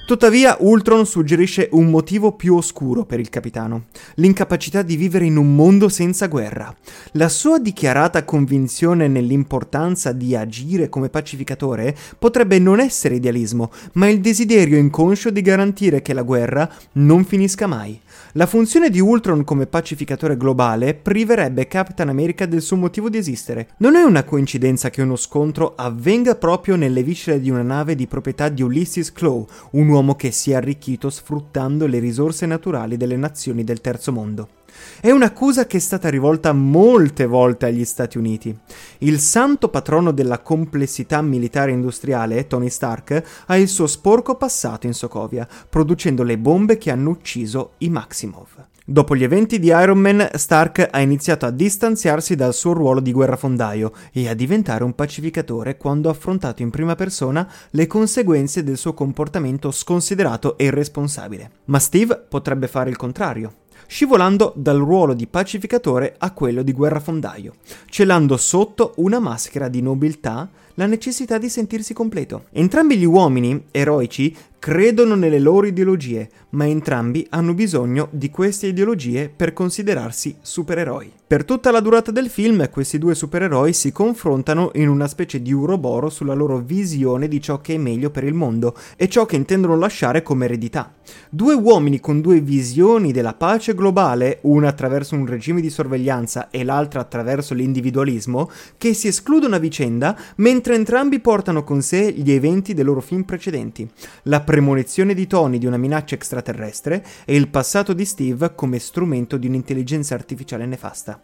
Tuttavia, 0.09 0.57
Ultron 0.61 1.05
suggerisce 1.05 1.69
un 1.73 1.91
motivo 1.91 2.31
più 2.31 2.55
oscuro 2.55 3.05
per 3.05 3.19
il 3.19 3.29
capitano, 3.29 3.83
l'incapacità 4.15 4.81
di 4.81 4.95
vivere 4.95 5.25
in 5.25 5.37
un 5.37 5.53
mondo 5.53 5.87
senza 5.87 6.25
guerra. 6.25 6.75
La 7.11 7.29
sua 7.29 7.59
dichiarata 7.59 8.23
convinzione 8.23 9.07
nell'importanza 9.07 10.11
di 10.11 10.35
agire 10.35 10.89
come 10.89 11.09
pacificatore 11.09 11.95
potrebbe 12.17 12.57
non 12.57 12.79
essere 12.79 13.17
idealismo, 13.17 13.69
ma 13.93 14.09
il 14.09 14.19
desiderio 14.19 14.79
inconscio 14.79 15.29
di 15.29 15.43
garantire 15.43 16.01
che 16.01 16.13
la 16.13 16.23
guerra 16.23 16.67
non 16.93 17.23
finisca 17.23 17.67
mai. 17.67 18.01
La 18.33 18.45
funzione 18.45 18.91
di 18.91 18.99
Ultron 18.99 19.43
come 19.43 19.65
pacificatore 19.65 20.37
globale 20.37 20.93
priverebbe 20.93 21.67
Capitan 21.67 22.09
America 22.09 22.45
del 22.45 22.61
suo 22.61 22.75
motivo 22.75 23.09
di 23.09 23.17
esistere. 23.17 23.69
Non 23.77 23.95
è 23.95 24.03
una 24.03 24.23
coincidenza 24.23 24.91
che 24.91 25.01
uno 25.01 25.15
scontro 25.15 25.73
avvenga 25.75 26.35
proprio 26.35 26.75
nelle 26.75 27.01
viscere 27.01 27.39
di 27.39 27.49
una 27.49 27.63
nave 27.63 27.95
di 27.95 28.05
proprietà 28.05 28.49
di 28.49 28.61
Ulysses 28.61 29.11
Claw, 29.11 29.47
un 29.71 29.87
uomo 29.87 30.13
che 30.13 30.29
si 30.29 30.51
è 30.51 30.53
arricchito 30.53 31.09
sfruttando 31.09 31.87
le 31.87 31.97
risorse 31.97 32.45
naturali 32.45 32.97
delle 32.97 33.17
nazioni 33.17 33.63
del 33.63 33.81
terzo 33.81 34.11
mondo. 34.11 34.58
È 35.01 35.11
un'accusa 35.11 35.65
che 35.65 35.77
è 35.77 35.79
stata 35.79 36.09
rivolta 36.09 36.53
molte 36.53 37.25
volte 37.25 37.65
agli 37.67 37.85
Stati 37.85 38.17
Uniti. 38.17 38.57
Il 38.99 39.19
santo 39.19 39.69
patrono 39.69 40.11
della 40.11 40.39
complessità 40.39 41.21
militare 41.21 41.71
industriale, 41.71 42.47
Tony 42.47 42.69
Stark, 42.69 43.23
ha 43.45 43.57
il 43.57 43.67
suo 43.67 43.87
sporco 43.87 44.35
passato 44.35 44.87
in 44.87 44.93
Sokovia, 44.93 45.47
producendo 45.69 46.23
le 46.23 46.37
bombe 46.37 46.77
che 46.77 46.91
hanno 46.91 47.11
ucciso 47.11 47.71
i 47.79 47.89
Maximov. 47.89 48.67
Dopo 48.89 49.15
gli 49.15 49.23
eventi 49.23 49.59
di 49.59 49.67
Iron 49.67 49.99
Man, 49.99 50.27
Stark 50.33 50.87
ha 50.89 50.99
iniziato 50.99 51.45
a 51.45 51.51
distanziarsi 51.51 52.35
dal 52.35 52.55
suo 52.55 52.73
ruolo 52.73 52.99
di 52.99 53.11
guerrafondaio 53.11 53.91
e 54.11 54.27
a 54.27 54.33
diventare 54.33 54.83
un 54.83 54.95
pacificatore 54.95 55.77
quando 55.77 56.09
ha 56.09 56.11
affrontato 56.11 56.63
in 56.63 56.71
prima 56.71 56.95
persona 56.95 57.47
le 57.69 57.85
conseguenze 57.85 58.63
del 58.63 58.77
suo 58.77 58.95
comportamento 58.95 59.69
sconsiderato 59.69 60.57
e 60.57 60.63
irresponsabile. 60.63 61.51
Ma 61.65 61.77
Steve 61.77 62.17
potrebbe 62.17 62.67
fare 62.67 62.89
il 62.89 62.97
contrario 62.97 63.53
scivolando 63.89 64.53
dal 64.55 64.77
ruolo 64.77 65.15
di 65.15 65.25
pacificatore 65.25 66.13
a 66.19 66.31
quello 66.31 66.61
di 66.61 66.73
guerrafondaio, 66.73 67.55
celando 67.89 68.37
sotto 68.37 68.93
una 68.97 69.17
maschera 69.17 69.67
di 69.67 69.81
nobiltà 69.81 70.47
la 70.75 70.85
necessità 70.85 71.39
di 71.39 71.49
sentirsi 71.49 71.93
completo. 71.93 72.45
Entrambi 72.51 72.97
gli 72.97 73.03
uomini, 73.03 73.65
eroici, 73.71 74.33
credono 74.59 75.15
nelle 75.15 75.39
loro 75.39 75.65
ideologie, 75.65 76.29
ma 76.51 76.67
entrambi 76.67 77.25
hanno 77.29 77.53
bisogno 77.53 78.09
di 78.11 78.29
queste 78.29 78.67
ideologie 78.67 79.31
per 79.33 79.53
considerarsi 79.53 80.35
supereroi. 80.41 81.13
Per 81.29 81.45
tutta 81.45 81.69
la 81.69 81.79
durata 81.79 82.09
del 82.09 82.27
film 82.27 82.69
questi 82.71 82.97
due 82.97 83.13
supereroi 83.13 83.71
si 83.71 83.91
confrontano 83.91 84.71
in 84.73 84.89
una 84.89 85.07
specie 85.07 85.41
di 85.43 85.53
uroboro 85.53 86.09
sulla 86.09 86.33
loro 86.33 86.57
visione 86.57 87.27
di 87.27 87.39
ciò 87.39 87.61
che 87.61 87.75
è 87.75 87.77
meglio 87.77 88.09
per 88.09 88.23
il 88.23 88.33
mondo 88.33 88.75
e 88.95 89.07
ciò 89.07 89.27
che 89.27 89.35
intendono 89.35 89.77
lasciare 89.77 90.23
come 90.23 90.45
eredità. 90.45 90.91
Due 91.29 91.53
uomini 91.53 91.99
con 91.99 92.19
due 92.19 92.39
visioni 92.39 93.11
della 93.11 93.35
pace 93.35 93.75
globale, 93.75 94.39
una 94.41 94.69
attraverso 94.69 95.13
un 95.13 95.27
regime 95.27 95.61
di 95.61 95.69
sorveglianza 95.69 96.49
e 96.49 96.63
l'altra 96.63 97.01
attraverso 97.01 97.53
l'individualismo, 97.53 98.49
che 98.77 98.95
si 98.95 99.07
escludono 99.07 99.55
a 99.55 99.59
vicenda 99.59 100.17
mentre 100.37 100.73
entrambi 100.73 101.19
portano 101.19 101.63
con 101.63 101.83
sé 101.83 102.11
gli 102.11 102.31
eventi 102.31 102.73
dei 102.73 102.83
loro 102.83 103.01
film 103.01 103.21
precedenti. 103.21 103.87
La 104.23 104.41
premonizione 104.49 105.13
di 105.13 105.27
Tony 105.27 105.59
di 105.59 105.67
una 105.67 105.77
minaccia 105.77 106.15
extraterrestre 106.15 107.05
e 107.23 107.35
il 107.35 107.49
passato 107.49 107.93
di 107.93 108.03
Steve 108.03 108.55
come 108.55 108.79
strumento 108.79 109.37
di 109.37 109.45
un'intelligenza 109.45 110.15
artificiale 110.15 110.65
nefasta. 110.65 111.19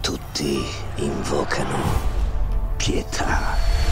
Tutti 0.00 0.60
invocano 0.98 1.76
pietà. 2.76 3.83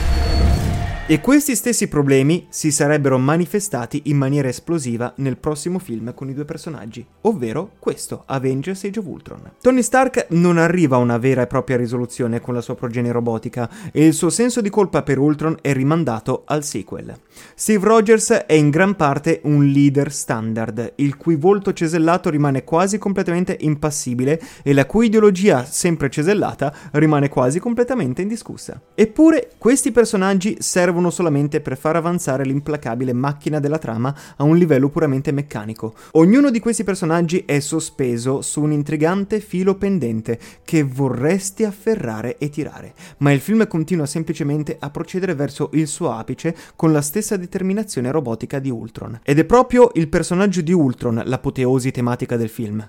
E 1.09 1.21
questi 1.21 1.57
stessi 1.57 1.89
problemi 1.89 2.47
si 2.49 2.71
sarebbero 2.71 3.19
manifestati 3.19 4.03
in 4.05 4.17
maniera 4.17 4.47
esplosiva 4.47 5.13
nel 5.17 5.37
prossimo 5.37 5.81
film 5.81 6.15
con 6.15 6.29
i 6.29 6.33
due 6.33 6.45
personaggi, 6.45 7.05
ovvero 7.23 7.73
questo, 7.81 8.23
Avengers 8.27 8.85
Age 8.85 9.01
of 9.01 9.07
Ultron. 9.07 9.51
Tony 9.61 9.83
Stark 9.83 10.29
non 10.31 10.59
arriva 10.59 10.95
a 10.95 11.01
una 11.01 11.19
vera 11.19 11.43
e 11.43 11.49
propria 11.49 11.77
risoluzione 11.77 12.41
con 12.41 12.55
la 12.55 12.61
sua 12.61 12.77
progenie 12.77 13.11
robotica 13.11 13.69
e 13.91 14.07
il 14.07 14.15
suo 14.15 14.31
senso 14.31 14.61
di 14.61 14.71
colpa 14.71 15.03
per 15.03 15.19
Ultron 15.19 15.57
è 15.61 15.73
rimandato 15.73 16.45
al 16.47 16.63
sequel. 16.63 17.13
Steve 17.57 17.85
Rogers 17.85 18.31
è 18.31 18.53
in 18.53 18.71
gran 18.71 18.95
parte 18.95 19.41
un 19.43 19.67
leader 19.67 20.13
standard, 20.13 20.93
il 20.97 21.17
cui 21.17 21.35
volto 21.35 21.73
cesellato 21.73 22.31
rimane 22.31 22.63
quasi 22.63 22.99
completamente 22.99 23.57
impassibile 23.61 24.41
e 24.63 24.73
la 24.73 24.87
cui 24.87 25.07
ideologia 25.07 25.65
sempre 25.65 26.09
cesellata 26.09 26.73
rimane 26.93 27.29
quasi 27.29 27.59
completamente 27.59 28.23
indiscussa. 28.23 28.81
Eppure 28.95 29.51
questi 29.59 29.91
personaggi 29.91 30.59
servono 30.61 30.91
servono 30.93 31.09
solamente 31.09 31.63
per 31.63 31.79
far 31.79 31.97
avanzare 31.97 32.45
l'implacabile 32.45 33.15
macchina 33.15 33.61
della 33.61 33.79
trama 33.79 34.15
a 34.37 34.45
un 34.45 34.59
livello 34.59 34.91
puramente 34.91 35.33
meccanico. 35.33 35.95
Ognuno 36.13 36.51
di 36.51 36.61
questi 36.61 36.85
personaggi 36.85 37.45
è 37.47 37.61
sospeso 37.61 38.43
su 38.43 38.61
un 38.61 38.73
intrigante 38.73 39.41
filo 39.41 39.77
pendente 39.77 40.39
che 40.65 40.83
vorresti 40.83 41.65
afferrare 41.65 42.37
e 42.37 42.51
tirare, 42.51 42.93
ma 43.19 43.33
il 43.33 43.41
film 43.41 43.67
continua 43.67 44.05
semplicemente 44.05 44.77
a 44.79 44.91
procedere 44.91 45.35
verso 45.35 45.71
il 45.73 45.87
suo 45.87 46.13
apice 46.13 46.55
con 46.77 46.93
la 46.93 47.01
stessa 47.01 47.39
determinazione 47.39 48.11
robotica 48.11 48.59
di 48.59 48.69
Ultron. 48.69 49.21
Ed 49.23 49.39
è 49.39 49.45
proprio 49.45 49.93
il 49.95 50.09
personaggio 50.09 50.61
di 50.61 50.75
Ultron 50.75 51.23
l'apoteosi 51.25 51.91
tematica 51.91 52.37
del 52.37 52.51
film. 52.51 52.87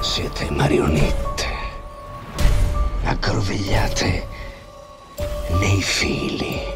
Siete 0.00 0.48
marionette, 0.50 1.44
aggrovigliate 3.02 4.26
nei 5.60 5.82
fili 5.82 6.75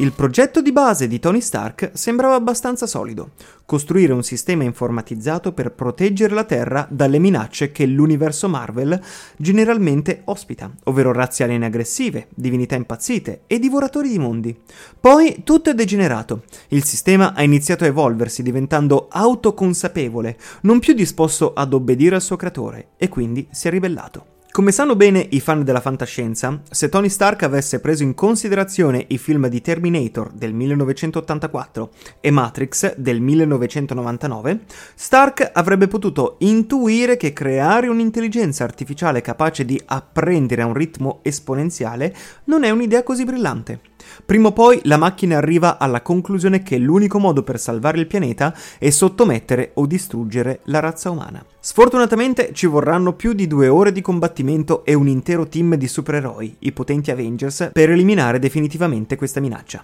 Il 0.00 0.12
progetto 0.12 0.62
di 0.62 0.70
base 0.70 1.08
di 1.08 1.18
Tony 1.18 1.40
Stark 1.40 1.90
sembrava 1.92 2.36
abbastanza 2.36 2.86
solido, 2.86 3.32
costruire 3.66 4.12
un 4.12 4.22
sistema 4.22 4.62
informatizzato 4.62 5.52
per 5.52 5.72
proteggere 5.72 6.34
la 6.34 6.44
Terra 6.44 6.86
dalle 6.88 7.18
minacce 7.18 7.72
che 7.72 7.84
l'universo 7.84 8.48
Marvel 8.48 9.00
generalmente 9.36 10.22
ospita, 10.26 10.72
ovvero 10.84 11.10
razze 11.10 11.42
aliene 11.42 11.66
aggressive, 11.66 12.28
divinità 12.32 12.76
impazzite 12.76 13.40
e 13.48 13.58
divoratori 13.58 14.08
di 14.08 14.20
mondi. 14.20 14.56
Poi 15.00 15.40
tutto 15.42 15.70
è 15.70 15.74
degenerato. 15.74 16.44
Il 16.68 16.84
sistema 16.84 17.34
ha 17.34 17.42
iniziato 17.42 17.82
a 17.82 17.88
evolversi 17.88 18.44
diventando 18.44 19.08
autoconsapevole, 19.10 20.38
non 20.60 20.78
più 20.78 20.94
disposto 20.94 21.54
ad 21.54 21.72
obbedire 21.72 22.14
al 22.14 22.22
suo 22.22 22.36
creatore 22.36 22.90
e 22.98 23.08
quindi 23.08 23.48
si 23.50 23.66
è 23.66 23.70
ribellato. 23.72 24.36
Come 24.58 24.72
sanno 24.72 24.96
bene 24.96 25.24
i 25.30 25.38
fan 25.38 25.62
della 25.62 25.80
fantascienza, 25.80 26.60
se 26.68 26.88
Tony 26.88 27.08
Stark 27.08 27.44
avesse 27.44 27.78
preso 27.78 28.02
in 28.02 28.14
considerazione 28.14 29.04
i 29.06 29.16
film 29.16 29.46
di 29.46 29.60
Terminator 29.60 30.32
del 30.32 30.52
1984 30.52 31.90
e 32.18 32.32
Matrix 32.32 32.96
del 32.96 33.20
1999, 33.20 34.62
Stark 34.96 35.48
avrebbe 35.54 35.86
potuto 35.86 36.38
intuire 36.40 37.16
che 37.16 37.32
creare 37.32 37.86
un'intelligenza 37.86 38.64
artificiale 38.64 39.20
capace 39.20 39.64
di 39.64 39.80
apprendere 39.86 40.62
a 40.62 40.66
un 40.66 40.74
ritmo 40.74 41.20
esponenziale 41.22 42.12
non 42.46 42.64
è 42.64 42.70
un'idea 42.70 43.04
così 43.04 43.22
brillante. 43.22 43.87
Prima 44.24 44.48
o 44.48 44.52
poi 44.52 44.80
la 44.84 44.96
macchina 44.96 45.36
arriva 45.36 45.78
alla 45.78 46.02
conclusione 46.02 46.62
che 46.62 46.78
l'unico 46.78 47.18
modo 47.18 47.42
per 47.42 47.58
salvare 47.58 47.98
il 47.98 48.06
pianeta 48.06 48.54
è 48.78 48.90
sottomettere 48.90 49.72
o 49.74 49.86
distruggere 49.86 50.60
la 50.64 50.80
razza 50.80 51.10
umana. 51.10 51.44
Sfortunatamente 51.60 52.50
ci 52.52 52.66
vorranno 52.66 53.14
più 53.14 53.32
di 53.32 53.46
due 53.46 53.68
ore 53.68 53.92
di 53.92 54.00
combattimento 54.00 54.84
e 54.84 54.94
un 54.94 55.08
intero 55.08 55.46
team 55.46 55.74
di 55.74 55.88
supereroi, 55.88 56.56
i 56.60 56.72
potenti 56.72 57.10
Avengers, 57.10 57.70
per 57.72 57.90
eliminare 57.90 58.38
definitivamente 58.38 59.16
questa 59.16 59.40
minaccia. 59.40 59.82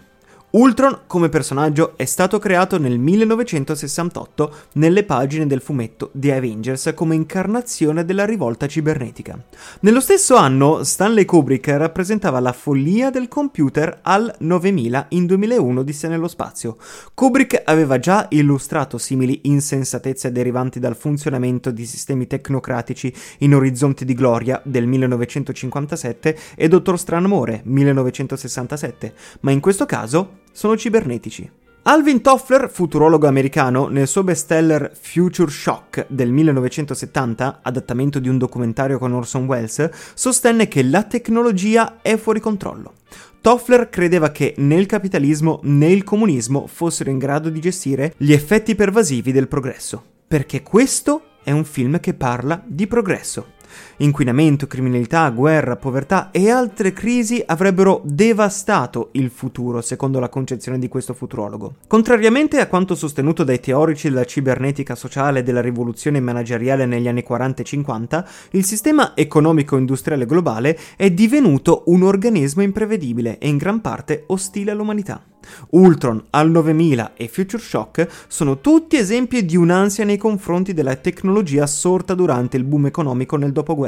Ultron 0.54 1.00
come 1.08 1.30
personaggio 1.30 1.94
è 1.96 2.04
stato 2.04 2.38
creato 2.38 2.78
nel 2.78 2.96
1968 2.96 4.54
nelle 4.74 5.02
pagine 5.02 5.48
del 5.48 5.60
fumetto 5.60 6.10
The 6.12 6.32
Avengers 6.32 6.92
come 6.94 7.16
incarnazione 7.16 8.04
della 8.04 8.24
rivolta 8.24 8.68
cibernetica. 8.68 9.36
Nello 9.80 10.00
stesso 10.00 10.36
anno 10.36 10.84
Stanley 10.84 11.24
Kubrick 11.24 11.66
rappresentava 11.70 12.38
la 12.38 12.52
follia 12.52 13.10
del 13.10 13.26
computer 13.26 13.98
al 14.02 14.32
9000 14.38 15.06
in 15.08 15.26
2001 15.26 15.82
disse 15.82 16.06
nello 16.06 16.28
spazio. 16.28 16.76
Kubrick 17.14 17.62
aveva 17.64 17.98
già 17.98 18.28
illustrato 18.30 18.96
simili 18.96 19.40
insensatezze 19.44 20.30
derivanti 20.30 20.78
dal 20.78 20.94
funzionamento 20.94 21.72
di 21.72 21.84
sistemi 21.84 22.28
tecnocratici 22.28 23.12
in 23.38 23.56
Orizzonti 23.56 24.04
di 24.04 24.14
Gloria 24.14 24.62
del 24.64 24.86
1957 24.86 26.38
e 26.54 26.68
Dottor 26.68 26.96
Stranamore 26.96 27.60
1967, 27.64 29.14
ma 29.40 29.50
in 29.50 29.58
questo 29.58 29.84
caso 29.84 30.42
sono 30.54 30.76
cibernetici. 30.76 31.50
Alvin 31.86 32.22
Toffler, 32.22 32.70
futurologo 32.70 33.26
americano, 33.26 33.88
nel 33.88 34.06
suo 34.06 34.24
bestseller 34.24 34.96
Future 34.98 35.50
Shock 35.50 36.06
del 36.08 36.30
1970, 36.30 37.60
adattamento 37.62 38.20
di 38.20 38.30
un 38.30 38.38
documentario 38.38 38.98
con 38.98 39.12
Orson 39.12 39.44
Welles, 39.44 39.90
sostenne 40.14 40.66
che 40.66 40.82
la 40.82 41.02
tecnologia 41.02 41.98
è 42.00 42.16
fuori 42.16 42.40
controllo. 42.40 42.94
Toffler 43.42 43.90
credeva 43.90 44.30
che 44.30 44.54
né 44.56 44.76
il 44.76 44.86
capitalismo 44.86 45.60
né 45.64 45.92
il 45.92 46.04
comunismo 46.04 46.66
fossero 46.66 47.10
in 47.10 47.18
grado 47.18 47.50
di 47.50 47.60
gestire 47.60 48.14
gli 48.16 48.32
effetti 48.32 48.74
pervasivi 48.74 49.32
del 49.32 49.48
progresso, 49.48 50.02
perché 50.26 50.62
questo 50.62 51.20
è 51.42 51.50
un 51.50 51.66
film 51.66 52.00
che 52.00 52.14
parla 52.14 52.62
di 52.64 52.86
progresso. 52.86 53.48
Inquinamento, 53.98 54.66
criminalità, 54.66 55.28
guerra, 55.30 55.76
povertà 55.76 56.30
e 56.32 56.50
altre 56.50 56.92
crisi 56.92 57.42
avrebbero 57.46 58.02
devastato 58.04 59.10
il 59.12 59.30
futuro, 59.30 59.80
secondo 59.80 60.18
la 60.18 60.28
concezione 60.28 60.78
di 60.78 60.88
questo 60.88 61.14
futurologo. 61.14 61.74
Contrariamente 61.86 62.58
a 62.58 62.66
quanto 62.66 62.96
sostenuto 62.96 63.44
dai 63.44 63.60
teorici 63.60 64.08
della 64.08 64.24
cibernetica 64.24 64.96
sociale 64.96 65.40
e 65.40 65.42
della 65.44 65.60
rivoluzione 65.60 66.18
manageriale 66.18 66.86
negli 66.86 67.06
anni 67.06 67.22
40 67.22 67.62
e 67.62 67.64
50, 67.64 68.28
il 68.50 68.64
sistema 68.64 69.12
economico-industriale 69.14 70.26
globale 70.26 70.78
è 70.96 71.10
divenuto 71.10 71.84
un 71.86 72.02
organismo 72.02 72.62
imprevedibile 72.62 73.38
e 73.38 73.48
in 73.48 73.58
gran 73.58 73.80
parte 73.80 74.24
ostile 74.26 74.72
all'umanità. 74.72 75.22
Ultron, 75.70 76.24
Al 76.30 76.50
9000 76.50 77.12
e 77.16 77.28
Future 77.28 77.62
Shock 77.62 78.08
sono 78.28 78.60
tutti 78.60 78.96
esempi 78.96 79.44
di 79.44 79.56
un'ansia 79.56 80.04
nei 80.04 80.16
confronti 80.16 80.72
della 80.72 80.96
tecnologia 80.96 81.66
sorta 81.66 82.14
durante 82.14 82.56
il 82.56 82.64
boom 82.64 82.86
economico 82.86 83.36
nel 83.36 83.52
dopoguerra, 83.52 83.83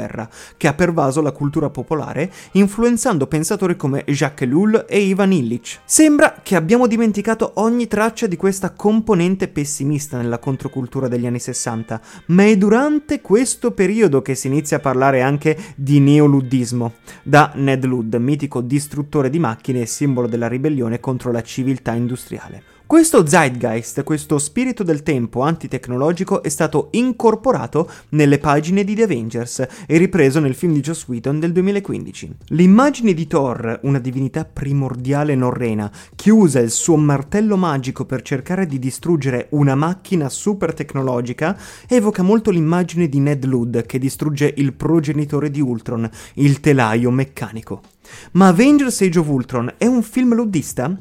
che 0.57 0.67
ha 0.67 0.73
pervaso 0.73 1.21
la 1.21 1.31
cultura 1.31 1.69
popolare, 1.69 2.31
influenzando 2.53 3.27
pensatori 3.27 3.75
come 3.75 4.03
Jacques 4.05 4.47
Ellul 4.47 4.85
e 4.87 4.99
Ivan 4.99 5.33
Illich. 5.33 5.79
Sembra 5.85 6.39
che 6.43 6.55
abbiamo 6.55 6.87
dimenticato 6.87 7.53
ogni 7.55 7.87
traccia 7.87 8.27
di 8.27 8.35
questa 8.35 8.71
componente 8.71 9.47
pessimista 9.47 10.17
nella 10.17 10.39
controcultura 10.39 11.07
degli 11.07 11.25
anni 11.25 11.39
60, 11.39 12.01
ma 12.27 12.45
è 12.45 12.57
durante 12.57 13.21
questo 13.21 13.71
periodo 13.71 14.21
che 14.21 14.35
si 14.35 14.47
inizia 14.47 14.77
a 14.77 14.81
parlare 14.81 15.21
anche 15.21 15.57
di 15.75 15.99
neoluddismo, 15.99 16.93
da 17.23 17.51
Ned 17.55 17.85
Ludd, 17.85 18.15
mitico 18.15 18.61
distruttore 18.61 19.29
di 19.29 19.39
macchine 19.39 19.81
e 19.81 19.85
simbolo 19.85 20.27
della 20.27 20.47
ribellione 20.47 20.99
contro 20.99 21.31
la 21.31 21.41
civiltà 21.41 21.93
industriale. 21.93 22.75
Questo 22.87 23.27
zeitgeist, 23.27 24.01
questo 24.03 24.37
spirito 24.37 24.81
del 24.81 25.03
tempo 25.03 25.41
antitecnologico 25.41 26.41
è 26.41 26.47
stato 26.47 26.87
incorporato 26.91 27.91
nelle 28.11 28.37
pagine 28.37 28.85
di 28.85 28.95
The 28.95 29.03
Avengers 29.03 29.67
e 29.85 29.97
ripreso 29.97 30.39
nel 30.39 30.55
film 30.55 30.71
di 30.71 30.79
Joss 30.79 31.05
Whedon 31.05 31.37
del 31.37 31.51
2015. 31.51 32.35
L'immagine 32.51 33.13
di 33.13 33.27
Thor, 33.27 33.81
una 33.83 33.99
divinità 33.99 34.45
primordiale 34.45 35.35
norrena, 35.35 35.91
che 36.15 36.31
usa 36.31 36.61
il 36.61 36.71
suo 36.71 36.95
martello 36.95 37.57
magico 37.57 38.05
per 38.05 38.21
cercare 38.21 38.65
di 38.65 38.79
distruggere 38.79 39.47
una 39.49 39.75
macchina 39.75 40.29
super 40.29 40.73
tecnologica, 40.73 41.59
evoca 41.89 42.23
molto 42.23 42.51
l'immagine 42.51 43.09
di 43.09 43.19
Ned 43.19 43.43
Ludd 43.43 43.79
che 43.79 43.99
distrugge 43.99 44.53
il 44.55 44.71
progenitore 44.71 45.51
di 45.51 45.59
Ultron, 45.59 46.09
il 46.35 46.61
telaio 46.61 47.11
meccanico. 47.11 47.81
Ma 48.31 48.47
Avengers 48.47 49.01
Age 49.01 49.19
of 49.19 49.27
Ultron 49.27 49.73
è 49.77 49.85
un 49.85 50.01
film 50.03 50.33
luddista? 50.35 50.97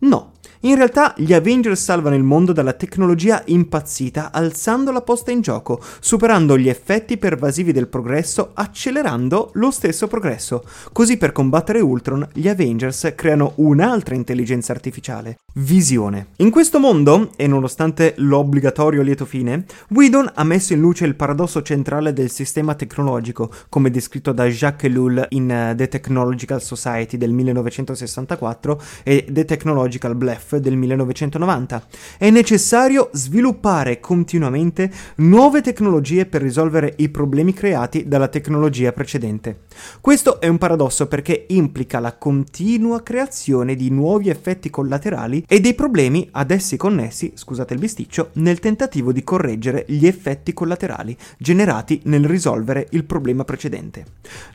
No. 0.00 0.32
In 0.62 0.74
realtà 0.74 1.14
gli 1.16 1.32
Avengers 1.32 1.80
salvano 1.80 2.16
il 2.16 2.24
mondo 2.24 2.52
dalla 2.52 2.72
tecnologia 2.72 3.42
impazzita 3.44 4.32
alzando 4.32 4.90
la 4.90 5.02
posta 5.02 5.30
in 5.30 5.40
gioco, 5.40 5.80
superando 6.00 6.58
gli 6.58 6.68
effetti 6.68 7.16
pervasivi 7.16 7.70
del 7.70 7.86
progresso, 7.86 8.50
accelerando 8.54 9.50
lo 9.54 9.70
stesso 9.70 10.08
progresso. 10.08 10.64
Così 10.92 11.16
per 11.16 11.30
combattere 11.30 11.78
Ultron 11.78 12.28
gli 12.32 12.48
Avengers 12.48 13.12
creano 13.14 13.52
un'altra 13.56 14.16
intelligenza 14.16 14.72
artificiale, 14.72 15.38
Visione. 15.60 16.28
In 16.36 16.50
questo 16.50 16.78
mondo, 16.78 17.30
e 17.36 17.48
nonostante 17.48 18.14
l'obbligatorio 18.18 19.02
lieto 19.02 19.24
fine, 19.24 19.64
Whedon 19.90 20.30
ha 20.34 20.44
messo 20.44 20.72
in 20.72 20.78
luce 20.78 21.04
il 21.04 21.16
paradosso 21.16 21.62
centrale 21.62 22.12
del 22.12 22.30
sistema 22.30 22.74
tecnologico, 22.74 23.50
come 23.68 23.90
descritto 23.90 24.30
da 24.30 24.46
Jacques 24.46 24.88
Ellul 24.88 25.26
in 25.30 25.72
The 25.76 25.88
Technological 25.88 26.62
Society 26.62 27.16
del 27.16 27.32
1964 27.32 28.80
e 29.02 29.26
The 29.28 29.44
Technological 29.44 30.14
Bluff 30.14 30.47
del 30.56 30.76
1990. 30.76 31.86
È 32.16 32.30
necessario 32.30 33.10
sviluppare 33.12 34.00
continuamente 34.00 34.90
nuove 35.16 35.60
tecnologie 35.60 36.24
per 36.24 36.40
risolvere 36.40 36.94
i 36.96 37.10
problemi 37.10 37.52
creati 37.52 38.08
dalla 38.08 38.28
tecnologia 38.28 38.92
precedente. 38.92 39.66
Questo 40.00 40.40
è 40.40 40.48
un 40.48 40.58
paradosso 40.58 41.06
perché 41.06 41.44
implica 41.48 42.00
la 42.00 42.16
continua 42.16 43.02
creazione 43.02 43.74
di 43.74 43.90
nuovi 43.90 44.30
effetti 44.30 44.70
collaterali 44.70 45.44
e 45.46 45.60
dei 45.60 45.74
problemi 45.74 46.28
ad 46.32 46.50
essi 46.50 46.76
connessi, 46.76 47.32
scusate 47.34 47.74
il 47.74 47.80
bisticcio, 47.80 48.30
nel 48.34 48.58
tentativo 48.58 49.12
di 49.12 49.22
correggere 49.22 49.84
gli 49.88 50.06
effetti 50.06 50.52
collaterali 50.52 51.16
generati 51.36 52.00
nel 52.04 52.24
risolvere 52.24 52.86
il 52.90 53.04
problema 53.04 53.44
precedente. 53.44 54.04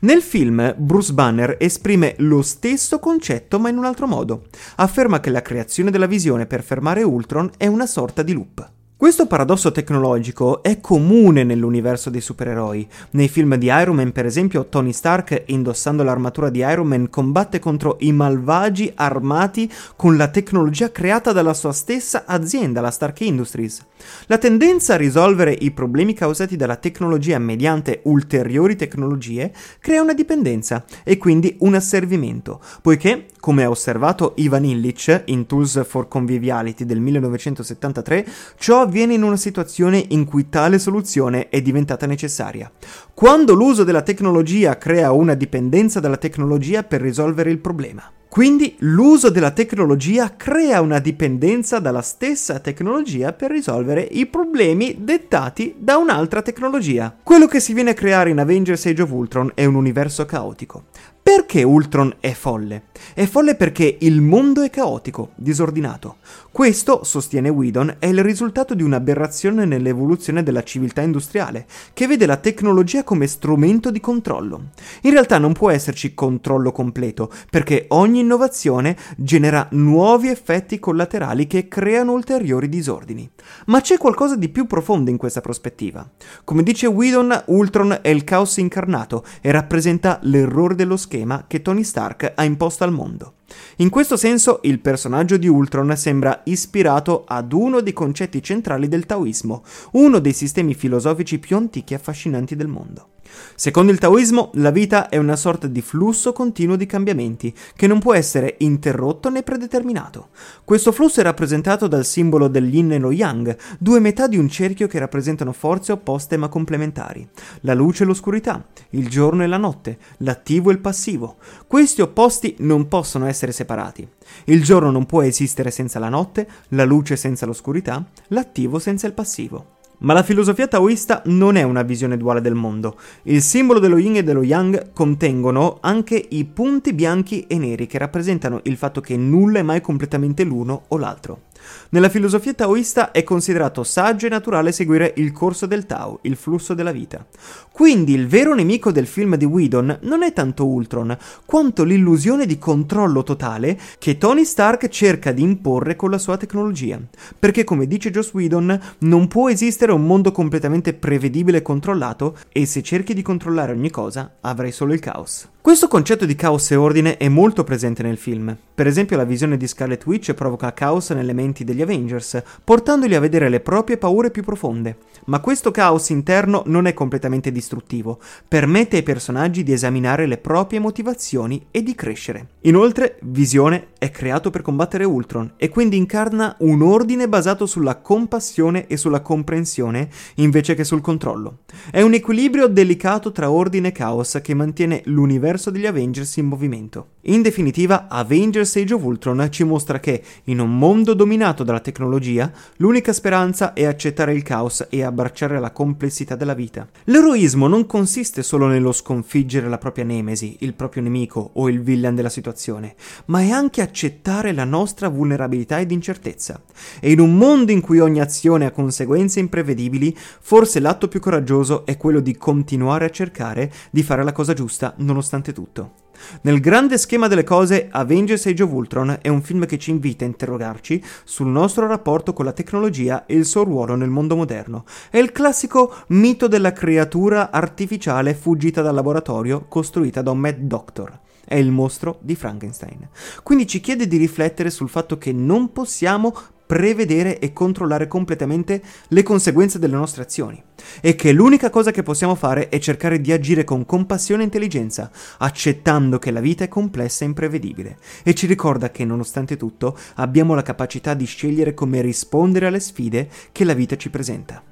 Nel 0.00 0.22
film 0.22 0.74
Bruce 0.76 1.12
Banner 1.12 1.56
esprime 1.58 2.14
lo 2.18 2.42
stesso 2.42 2.98
concetto 2.98 3.58
ma 3.58 3.68
in 3.68 3.78
un 3.78 3.84
altro 3.84 4.06
modo. 4.06 4.46
Afferma 4.76 5.20
che 5.20 5.30
la 5.30 5.42
creazione 5.42 5.83
della 5.90 6.06
visione 6.06 6.46
per 6.46 6.62
fermare 6.62 7.02
Ultron 7.02 7.50
è 7.56 7.66
una 7.66 7.86
sorta 7.86 8.22
di 8.22 8.32
loop. 8.32 8.70
Questo 9.04 9.26
paradosso 9.26 9.70
tecnologico 9.70 10.62
è 10.62 10.80
comune 10.80 11.44
nell'universo 11.44 12.08
dei 12.08 12.22
supereroi. 12.22 12.88
Nei 13.10 13.28
film 13.28 13.56
di 13.56 13.66
Iron 13.66 13.96
Man, 13.96 14.12
per 14.12 14.24
esempio, 14.24 14.64
Tony 14.70 14.94
Stark, 14.94 15.42
indossando 15.48 16.02
l'armatura 16.02 16.48
di 16.48 16.60
Iron 16.60 16.86
Man, 16.86 17.10
combatte 17.10 17.58
contro 17.58 17.98
i 18.00 18.12
malvagi 18.12 18.90
armati 18.94 19.70
con 19.94 20.16
la 20.16 20.28
tecnologia 20.28 20.90
creata 20.90 21.32
dalla 21.32 21.52
sua 21.52 21.72
stessa 21.72 22.24
azienda, 22.24 22.80
la 22.80 22.90
Stark 22.90 23.20
Industries. 23.20 23.84
La 24.26 24.38
tendenza 24.38 24.94
a 24.94 24.96
risolvere 24.96 25.52
i 25.52 25.70
problemi 25.70 26.14
causati 26.14 26.56
dalla 26.56 26.76
tecnologia 26.76 27.38
mediante 27.38 28.00
ulteriori 28.04 28.74
tecnologie 28.74 29.52
crea 29.80 30.00
una 30.00 30.14
dipendenza 30.14 30.82
e 31.04 31.18
quindi 31.18 31.56
un 31.60 31.74
asservimento, 31.74 32.58
poiché, 32.80 33.26
come 33.38 33.64
ha 33.64 33.68
osservato 33.68 34.32
Ivan 34.36 34.64
Illich 34.64 35.24
in 35.26 35.44
Tools 35.44 35.84
for 35.86 36.08
Conviviality 36.08 36.86
del 36.86 37.00
1973, 37.00 38.26
ciò 38.56 38.86
avviene 38.94 39.14
in 39.14 39.24
una 39.24 39.36
situazione 39.36 40.04
in 40.10 40.24
cui 40.24 40.48
tale 40.48 40.78
soluzione 40.78 41.48
è 41.48 41.60
diventata 41.60 42.06
necessaria. 42.06 42.70
Quando 43.12 43.52
l'uso 43.52 43.82
della 43.82 44.02
tecnologia 44.02 44.78
crea 44.78 45.10
una 45.10 45.34
dipendenza 45.34 45.98
dalla 45.98 46.16
tecnologia 46.16 46.84
per 46.84 47.00
risolvere 47.00 47.50
il 47.50 47.58
problema. 47.58 48.08
Quindi 48.28 48.76
l'uso 48.80 49.30
della 49.30 49.50
tecnologia 49.50 50.34
crea 50.36 50.80
una 50.80 51.00
dipendenza 51.00 51.80
dalla 51.80 52.02
stessa 52.02 52.60
tecnologia 52.60 53.32
per 53.32 53.50
risolvere 53.50 54.02
i 54.02 54.26
problemi 54.26 54.98
dettati 55.00 55.74
da 55.76 55.96
un'altra 55.96 56.42
tecnologia. 56.42 57.16
Quello 57.20 57.46
che 57.46 57.58
si 57.58 57.72
viene 57.72 57.90
a 57.90 57.94
creare 57.94 58.30
in 58.30 58.38
Avengers 58.38 58.86
Age 58.86 59.02
of 59.02 59.10
Ultron 59.10 59.50
è 59.54 59.64
un 59.64 59.74
universo 59.74 60.24
caotico. 60.24 60.84
Perché 61.24 61.62
Ultron 61.62 62.16
è 62.20 62.32
folle? 62.32 62.82
È 63.14 63.24
folle 63.24 63.54
perché 63.54 63.96
il 64.00 64.20
mondo 64.20 64.60
è 64.60 64.68
caotico, 64.68 65.30
disordinato. 65.36 66.16
Questo, 66.52 67.02
sostiene 67.02 67.48
Whedon, 67.48 67.96
è 67.98 68.06
il 68.06 68.22
risultato 68.22 68.74
di 68.74 68.82
un'aberrazione 68.82 69.64
nell'evoluzione 69.64 70.42
della 70.42 70.62
civiltà 70.62 71.00
industriale, 71.00 71.64
che 71.94 72.06
vede 72.06 72.26
la 72.26 72.36
tecnologia 72.36 73.04
come 73.04 73.26
strumento 73.26 73.90
di 73.90 74.00
controllo. 74.00 74.64
In 75.02 75.12
realtà 75.12 75.38
non 75.38 75.54
può 75.54 75.70
esserci 75.70 76.12
controllo 76.12 76.72
completo, 76.72 77.32
perché 77.48 77.86
ogni 77.88 78.20
innovazione 78.20 78.94
genera 79.16 79.66
nuovi 79.70 80.28
effetti 80.28 80.78
collaterali 80.78 81.46
che 81.46 81.68
creano 81.68 82.12
ulteriori 82.12 82.68
disordini. 82.68 83.28
Ma 83.66 83.80
c'è 83.80 83.96
qualcosa 83.96 84.36
di 84.36 84.50
più 84.50 84.66
profondo 84.66 85.08
in 85.08 85.16
questa 85.16 85.40
prospettiva. 85.40 86.06
Come 86.44 86.62
dice 86.62 86.86
Whedon, 86.86 87.44
Ultron 87.46 87.98
è 88.02 88.10
il 88.10 88.24
caos 88.24 88.58
incarnato 88.58 89.24
e 89.40 89.50
rappresenta 89.50 90.18
l'errore 90.22 90.74
dello 90.74 90.98
schema 90.98 91.12
schema 91.14 91.44
che 91.46 91.62
Tony 91.62 91.84
Stark 91.84 92.32
ha 92.34 92.44
imposto 92.44 92.82
al 92.82 92.90
mondo. 92.90 93.34
In 93.76 93.88
questo 93.88 94.16
senso 94.16 94.58
il 94.62 94.80
personaggio 94.80 95.36
di 95.36 95.46
Ultron 95.46 95.96
sembra 95.96 96.40
ispirato 96.44 97.24
ad 97.24 97.52
uno 97.52 97.80
dei 97.80 97.92
concetti 97.92 98.42
centrali 98.42 98.88
del 98.88 99.06
taoismo, 99.06 99.62
uno 99.92 100.18
dei 100.18 100.32
sistemi 100.32 100.74
filosofici 100.74 101.38
più 101.38 101.56
antichi 101.56 101.92
e 101.92 101.96
affascinanti 101.96 102.56
del 102.56 102.68
mondo. 102.68 103.13
Secondo 103.54 103.92
il 103.92 103.98
taoismo, 103.98 104.50
la 104.54 104.70
vita 104.70 105.08
è 105.08 105.16
una 105.16 105.36
sorta 105.36 105.66
di 105.66 105.80
flusso 105.80 106.32
continuo 106.32 106.76
di 106.76 106.86
cambiamenti, 106.86 107.54
che 107.74 107.86
non 107.86 107.98
può 107.98 108.14
essere 108.14 108.56
interrotto 108.58 109.30
né 109.30 109.42
predeterminato. 109.42 110.28
Questo 110.64 110.92
flusso 110.92 111.20
è 111.20 111.22
rappresentato 111.22 111.86
dal 111.86 112.04
simbolo 112.04 112.48
del 112.48 112.72
yin 112.72 112.92
e 112.92 112.98
lo 112.98 113.10
yang, 113.10 113.56
due 113.78 114.00
metà 114.00 114.26
di 114.26 114.38
un 114.38 114.48
cerchio 114.48 114.86
che 114.86 114.98
rappresentano 114.98 115.52
forze 115.52 115.92
opposte 115.92 116.36
ma 116.36 116.48
complementari. 116.48 117.28
La 117.60 117.74
luce 117.74 118.04
e 118.04 118.06
l'oscurità, 118.06 118.64
il 118.90 119.08
giorno 119.08 119.42
e 119.42 119.46
la 119.46 119.56
notte, 119.56 119.98
l'attivo 120.18 120.70
e 120.70 120.74
il 120.74 120.80
passivo. 120.80 121.36
Questi 121.66 122.02
opposti 122.02 122.56
non 122.58 122.88
possono 122.88 123.26
essere 123.26 123.52
separati. 123.52 124.06
Il 124.44 124.62
giorno 124.62 124.90
non 124.90 125.06
può 125.06 125.22
esistere 125.22 125.70
senza 125.70 125.98
la 125.98 126.08
notte, 126.08 126.48
la 126.68 126.84
luce 126.84 127.16
senza 127.16 127.46
l'oscurità, 127.46 128.04
l'attivo 128.28 128.78
senza 128.78 129.06
il 129.06 129.12
passivo. 129.12 129.73
Ma 130.04 130.12
la 130.12 130.22
filosofia 130.22 130.68
taoista 130.68 131.22
non 131.26 131.56
è 131.56 131.62
una 131.62 131.80
visione 131.80 132.18
duale 132.18 132.42
del 132.42 132.54
mondo. 132.54 132.98
Il 133.22 133.40
simbolo 133.40 133.78
dello 133.78 133.96
yin 133.96 134.16
e 134.16 134.22
dello 134.22 134.42
yang 134.42 134.92
contengono 134.92 135.78
anche 135.80 136.22
i 136.28 136.44
punti 136.44 136.92
bianchi 136.92 137.46
e 137.46 137.56
neri 137.56 137.86
che 137.86 137.96
rappresentano 137.96 138.60
il 138.64 138.76
fatto 138.76 139.00
che 139.00 139.16
nulla 139.16 139.60
è 139.60 139.62
mai 139.62 139.80
completamente 139.80 140.44
l'uno 140.44 140.84
o 140.88 140.98
l'altro. 140.98 141.44
Nella 141.90 142.08
filosofia 142.08 142.54
taoista 142.54 143.10
è 143.10 143.22
considerato 143.22 143.84
saggio 143.84 144.26
e 144.26 144.28
naturale 144.30 144.72
seguire 144.72 145.12
il 145.16 145.32
corso 145.32 145.66
del 145.66 145.86
Tao, 145.86 146.18
il 146.22 146.36
flusso 146.36 146.74
della 146.74 146.92
vita. 146.92 147.24
Quindi 147.70 148.14
il 148.14 148.26
vero 148.26 148.54
nemico 148.54 148.92
del 148.92 149.06
film 149.06 149.36
di 149.36 149.44
Whedon 149.44 149.98
non 150.02 150.22
è 150.22 150.32
tanto 150.32 150.66
Ultron, 150.66 151.16
quanto 151.44 151.84
l'illusione 151.84 152.46
di 152.46 152.58
controllo 152.58 153.22
totale 153.22 153.78
che 153.98 154.18
Tony 154.18 154.44
Stark 154.44 154.88
cerca 154.88 155.32
di 155.32 155.42
imporre 155.42 155.96
con 155.96 156.10
la 156.10 156.18
sua 156.18 156.36
tecnologia. 156.36 157.00
Perché 157.38 157.64
come 157.64 157.86
dice 157.86 158.10
Joss 158.10 158.32
Whedon, 158.32 158.80
non 158.98 159.28
può 159.28 159.48
esistere 159.48 159.92
un 159.92 160.06
mondo 160.06 160.32
completamente 160.32 160.94
prevedibile 160.94 161.58
e 161.58 161.62
controllato 161.62 162.36
e 162.50 162.66
se 162.66 162.82
cerchi 162.82 163.14
di 163.14 163.22
controllare 163.22 163.72
ogni 163.72 163.90
cosa 163.90 164.36
avrai 164.40 164.72
solo 164.72 164.92
il 164.92 165.00
caos. 165.00 165.52
Questo 165.64 165.88
concetto 165.88 166.26
di 166.26 166.34
caos 166.34 166.70
e 166.72 166.74
ordine 166.74 167.16
è 167.16 167.30
molto 167.30 167.64
presente 167.64 168.02
nel 168.02 168.18
film. 168.18 168.54
Per 168.74 168.86
esempio 168.86 169.16
la 169.16 169.24
visione 169.24 169.56
di 169.56 169.66
Scarlet 169.66 170.04
Witch 170.04 170.34
provoca 170.34 170.74
caos 170.74 171.08
nelle 171.12 171.32
menti 171.32 171.64
degli 171.64 171.80
Avengers, 171.80 172.42
portandoli 172.62 173.14
a 173.14 173.20
vedere 173.20 173.48
le 173.48 173.60
proprie 173.60 173.96
paure 173.96 174.30
più 174.30 174.42
profonde. 174.42 174.98
Ma 175.26 175.40
questo 175.40 175.70
caos 175.70 176.10
interno 176.10 176.64
non 176.66 176.84
è 176.84 176.92
completamente 176.92 177.50
distruttivo, 177.50 178.20
permette 178.46 178.96
ai 178.96 179.02
personaggi 179.02 179.62
di 179.62 179.72
esaminare 179.72 180.26
le 180.26 180.36
proprie 180.36 180.80
motivazioni 180.80 181.64
e 181.70 181.82
di 181.82 181.94
crescere. 181.94 182.48
Inoltre, 182.62 183.16
Visione 183.22 183.86
è 183.98 184.10
creato 184.10 184.50
per 184.50 184.60
combattere 184.60 185.04
Ultron 185.04 185.54
e 185.56 185.70
quindi 185.70 185.96
incarna 185.96 186.56
un 186.58 186.82
ordine 186.82 187.26
basato 187.26 187.64
sulla 187.64 187.96
compassione 187.96 188.86
e 188.86 188.98
sulla 188.98 189.22
comprensione 189.22 190.10
invece 190.34 190.74
che 190.74 190.84
sul 190.84 191.00
controllo. 191.00 191.60
È 191.90 192.02
un 192.02 192.12
equilibrio 192.12 192.66
delicato 192.66 193.32
tra 193.32 193.50
ordine 193.50 193.88
e 193.88 193.92
caos 193.92 194.38
che 194.42 194.52
mantiene 194.52 195.00
l'universo 195.06 195.52
degli 195.70 195.86
Avengers 195.86 196.36
in 196.36 196.46
movimento. 196.46 197.13
In 197.26 197.40
definitiva, 197.40 198.06
Avengers 198.08 198.76
Age 198.76 198.92
of 198.92 199.02
Ultron 199.02 199.48
ci 199.50 199.64
mostra 199.64 199.98
che, 199.98 200.22
in 200.44 200.58
un 200.60 200.76
mondo 200.76 201.14
dominato 201.14 201.64
dalla 201.64 201.80
tecnologia, 201.80 202.52
l'unica 202.76 203.14
speranza 203.14 203.72
è 203.72 203.84
accettare 203.84 204.34
il 204.34 204.42
caos 204.42 204.86
e 204.90 205.02
abbracciare 205.02 205.58
la 205.58 205.70
complessità 205.70 206.36
della 206.36 206.52
vita. 206.52 206.86
L'eroismo 207.04 207.66
non 207.66 207.86
consiste 207.86 208.42
solo 208.42 208.66
nello 208.66 208.92
sconfiggere 208.92 209.70
la 209.70 209.78
propria 209.78 210.04
nemesi, 210.04 210.58
il 210.60 210.74
proprio 210.74 211.02
nemico 211.02 211.52
o 211.54 211.70
il 211.70 211.80
villain 211.80 212.14
della 212.14 212.28
situazione, 212.28 212.94
ma 213.26 213.40
è 213.40 213.48
anche 213.48 213.80
accettare 213.80 214.52
la 214.52 214.64
nostra 214.64 215.08
vulnerabilità 215.08 215.80
ed 215.80 215.92
incertezza. 215.92 216.62
E 217.00 217.10
in 217.10 217.20
un 217.20 217.38
mondo 217.38 217.72
in 217.72 217.80
cui 217.80 218.00
ogni 218.00 218.20
azione 218.20 218.66
ha 218.66 218.70
conseguenze 218.70 219.40
imprevedibili, 219.40 220.14
forse 220.14 220.78
l'atto 220.78 221.08
più 221.08 221.20
coraggioso 221.20 221.86
è 221.86 221.96
quello 221.96 222.20
di 222.20 222.36
continuare 222.36 223.06
a 223.06 223.10
cercare 223.10 223.72
di 223.90 224.02
fare 224.02 224.22
la 224.22 224.32
cosa 224.32 224.52
giusta 224.52 224.92
nonostante 224.98 225.54
tutto. 225.54 226.03
Nel 226.42 226.60
grande 226.60 226.98
schema 226.98 227.28
delle 227.28 227.44
cose, 227.44 227.88
Avengers 227.90 228.46
Age 228.46 228.62
of 228.62 228.72
Ultron 228.72 229.18
è 229.20 229.28
un 229.28 229.42
film 229.42 229.66
che 229.66 229.78
ci 229.78 229.90
invita 229.90 230.24
a 230.24 230.28
interrogarci 230.28 231.02
sul 231.24 231.48
nostro 231.48 231.86
rapporto 231.86 232.32
con 232.32 232.44
la 232.44 232.52
tecnologia 232.52 233.26
e 233.26 233.34
il 233.34 233.44
suo 233.44 233.64
ruolo 233.64 233.94
nel 233.94 234.10
mondo 234.10 234.36
moderno. 234.36 234.84
È 235.10 235.18
il 235.18 235.32
classico 235.32 235.94
mito 236.08 236.48
della 236.48 236.72
creatura 236.72 237.50
artificiale 237.50 238.34
fuggita 238.34 238.82
dal 238.82 238.94
laboratorio 238.94 239.66
costruita 239.68 240.22
da 240.22 240.30
un 240.30 240.38
Mad 240.38 240.56
Doctor. 240.56 241.20
È 241.46 241.56
il 241.56 241.70
mostro 241.70 242.18
di 242.22 242.34
Frankenstein. 242.34 243.08
Quindi 243.42 243.66
ci 243.66 243.80
chiede 243.80 244.06
di 244.06 244.16
riflettere 244.16 244.70
sul 244.70 244.88
fatto 244.88 245.18
che 245.18 245.32
non 245.32 245.72
possiamo 245.72 246.34
prevedere 246.66 247.38
e 247.38 247.52
controllare 247.52 248.06
completamente 248.06 248.82
le 249.08 249.22
conseguenze 249.22 249.78
delle 249.78 249.96
nostre 249.96 250.22
azioni 250.22 250.62
e 251.00 251.14
che 251.14 251.32
l'unica 251.32 251.70
cosa 251.70 251.90
che 251.90 252.02
possiamo 252.02 252.34
fare 252.34 252.68
è 252.68 252.78
cercare 252.78 253.20
di 253.20 253.32
agire 253.32 253.64
con 253.64 253.86
compassione 253.86 254.42
e 254.42 254.46
intelligenza, 254.46 255.10
accettando 255.38 256.18
che 256.18 256.30
la 256.30 256.40
vita 256.40 256.64
è 256.64 256.68
complessa 256.68 257.24
e 257.24 257.28
imprevedibile 257.28 257.98
e 258.22 258.34
ci 258.34 258.46
ricorda 258.46 258.90
che 258.90 259.04
nonostante 259.04 259.56
tutto 259.56 259.96
abbiamo 260.16 260.54
la 260.54 260.62
capacità 260.62 261.14
di 261.14 261.24
scegliere 261.24 261.74
come 261.74 262.00
rispondere 262.00 262.66
alle 262.66 262.80
sfide 262.80 263.28
che 263.52 263.64
la 263.64 263.74
vita 263.74 263.96
ci 263.96 264.10
presenta. 264.10 264.62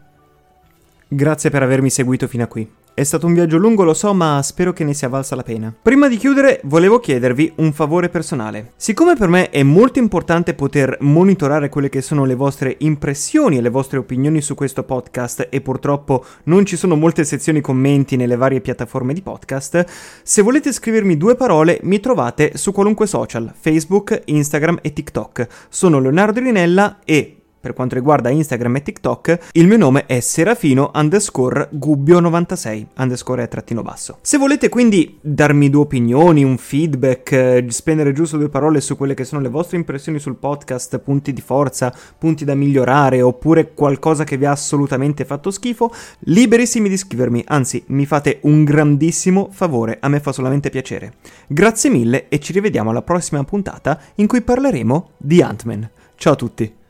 Grazie 1.08 1.50
per 1.50 1.62
avermi 1.62 1.90
seguito 1.90 2.26
fino 2.26 2.44
a 2.44 2.46
qui. 2.46 2.81
È 2.94 3.04
stato 3.04 3.26
un 3.26 3.32
viaggio 3.32 3.56
lungo, 3.56 3.84
lo 3.84 3.94
so, 3.94 4.12
ma 4.12 4.42
spero 4.42 4.74
che 4.74 4.84
ne 4.84 4.92
sia 4.92 5.08
valsa 5.08 5.34
la 5.34 5.42
pena. 5.42 5.74
Prima 5.80 6.08
di 6.08 6.18
chiudere, 6.18 6.60
volevo 6.64 7.00
chiedervi 7.00 7.54
un 7.56 7.72
favore 7.72 8.10
personale. 8.10 8.72
Siccome 8.76 9.14
per 9.16 9.28
me 9.28 9.48
è 9.48 9.62
molto 9.62 9.98
importante 9.98 10.52
poter 10.52 10.98
monitorare 11.00 11.70
quelle 11.70 11.88
che 11.88 12.02
sono 12.02 12.26
le 12.26 12.34
vostre 12.34 12.76
impressioni 12.80 13.56
e 13.56 13.62
le 13.62 13.70
vostre 13.70 13.96
opinioni 13.96 14.42
su 14.42 14.54
questo 14.54 14.82
podcast 14.82 15.46
e 15.48 15.62
purtroppo 15.62 16.22
non 16.44 16.66
ci 16.66 16.76
sono 16.76 16.94
molte 16.94 17.24
sezioni 17.24 17.62
commenti 17.62 18.16
nelle 18.16 18.36
varie 18.36 18.60
piattaforme 18.60 19.14
di 19.14 19.22
podcast, 19.22 19.86
se 20.22 20.42
volete 20.42 20.70
scrivermi 20.70 21.16
due 21.16 21.34
parole 21.34 21.78
mi 21.84 21.98
trovate 21.98 22.58
su 22.58 22.72
qualunque 22.72 23.06
social, 23.06 23.54
Facebook, 23.58 24.20
Instagram 24.26 24.80
e 24.82 24.92
TikTok. 24.92 25.46
Sono 25.70 25.98
Leonardo 25.98 26.40
Rinella 26.40 26.98
e 27.06 27.38
per 27.62 27.74
quanto 27.74 27.94
riguarda 27.94 28.28
Instagram 28.28 28.76
e 28.76 28.82
TikTok, 28.82 29.38
il 29.52 29.68
mio 29.68 29.76
nome 29.76 30.06
è 30.06 30.18
serafino 30.18 30.90
underscore 30.92 31.68
gubbio96 31.72 32.86
underscore 32.96 33.44
è 33.44 33.48
trattino 33.48 33.82
basso. 33.82 34.18
Se 34.20 34.36
volete 34.36 34.68
quindi 34.68 35.16
darmi 35.20 35.70
due 35.70 35.82
opinioni, 35.82 36.42
un 36.42 36.58
feedback, 36.58 37.32
eh, 37.32 37.64
spendere 37.68 38.12
giusto 38.12 38.36
due 38.36 38.48
parole 38.48 38.80
su 38.80 38.96
quelle 38.96 39.14
che 39.14 39.24
sono 39.24 39.40
le 39.40 39.48
vostre 39.48 39.76
impressioni 39.76 40.18
sul 40.18 40.34
podcast, 40.34 40.98
punti 40.98 41.32
di 41.32 41.40
forza, 41.40 41.94
punti 42.18 42.44
da 42.44 42.56
migliorare 42.56 43.22
oppure 43.22 43.74
qualcosa 43.74 44.24
che 44.24 44.36
vi 44.36 44.44
ha 44.44 44.50
assolutamente 44.50 45.24
fatto 45.24 45.52
schifo, 45.52 45.92
liberissimi 46.20 46.88
di 46.88 46.96
scrivermi, 46.96 47.44
anzi 47.46 47.84
mi 47.88 48.06
fate 48.06 48.38
un 48.42 48.64
grandissimo 48.64 49.50
favore, 49.52 49.98
a 50.00 50.08
me 50.08 50.18
fa 50.18 50.32
solamente 50.32 50.68
piacere. 50.68 51.12
Grazie 51.46 51.90
mille 51.90 52.28
e 52.28 52.40
ci 52.40 52.52
rivediamo 52.52 52.90
alla 52.90 53.02
prossima 53.02 53.44
puntata 53.44 54.00
in 54.16 54.26
cui 54.26 54.42
parleremo 54.42 55.10
di 55.16 55.40
Ant-Man. 55.42 55.88
Ciao 56.16 56.32
a 56.32 56.36
tutti! 56.36 56.80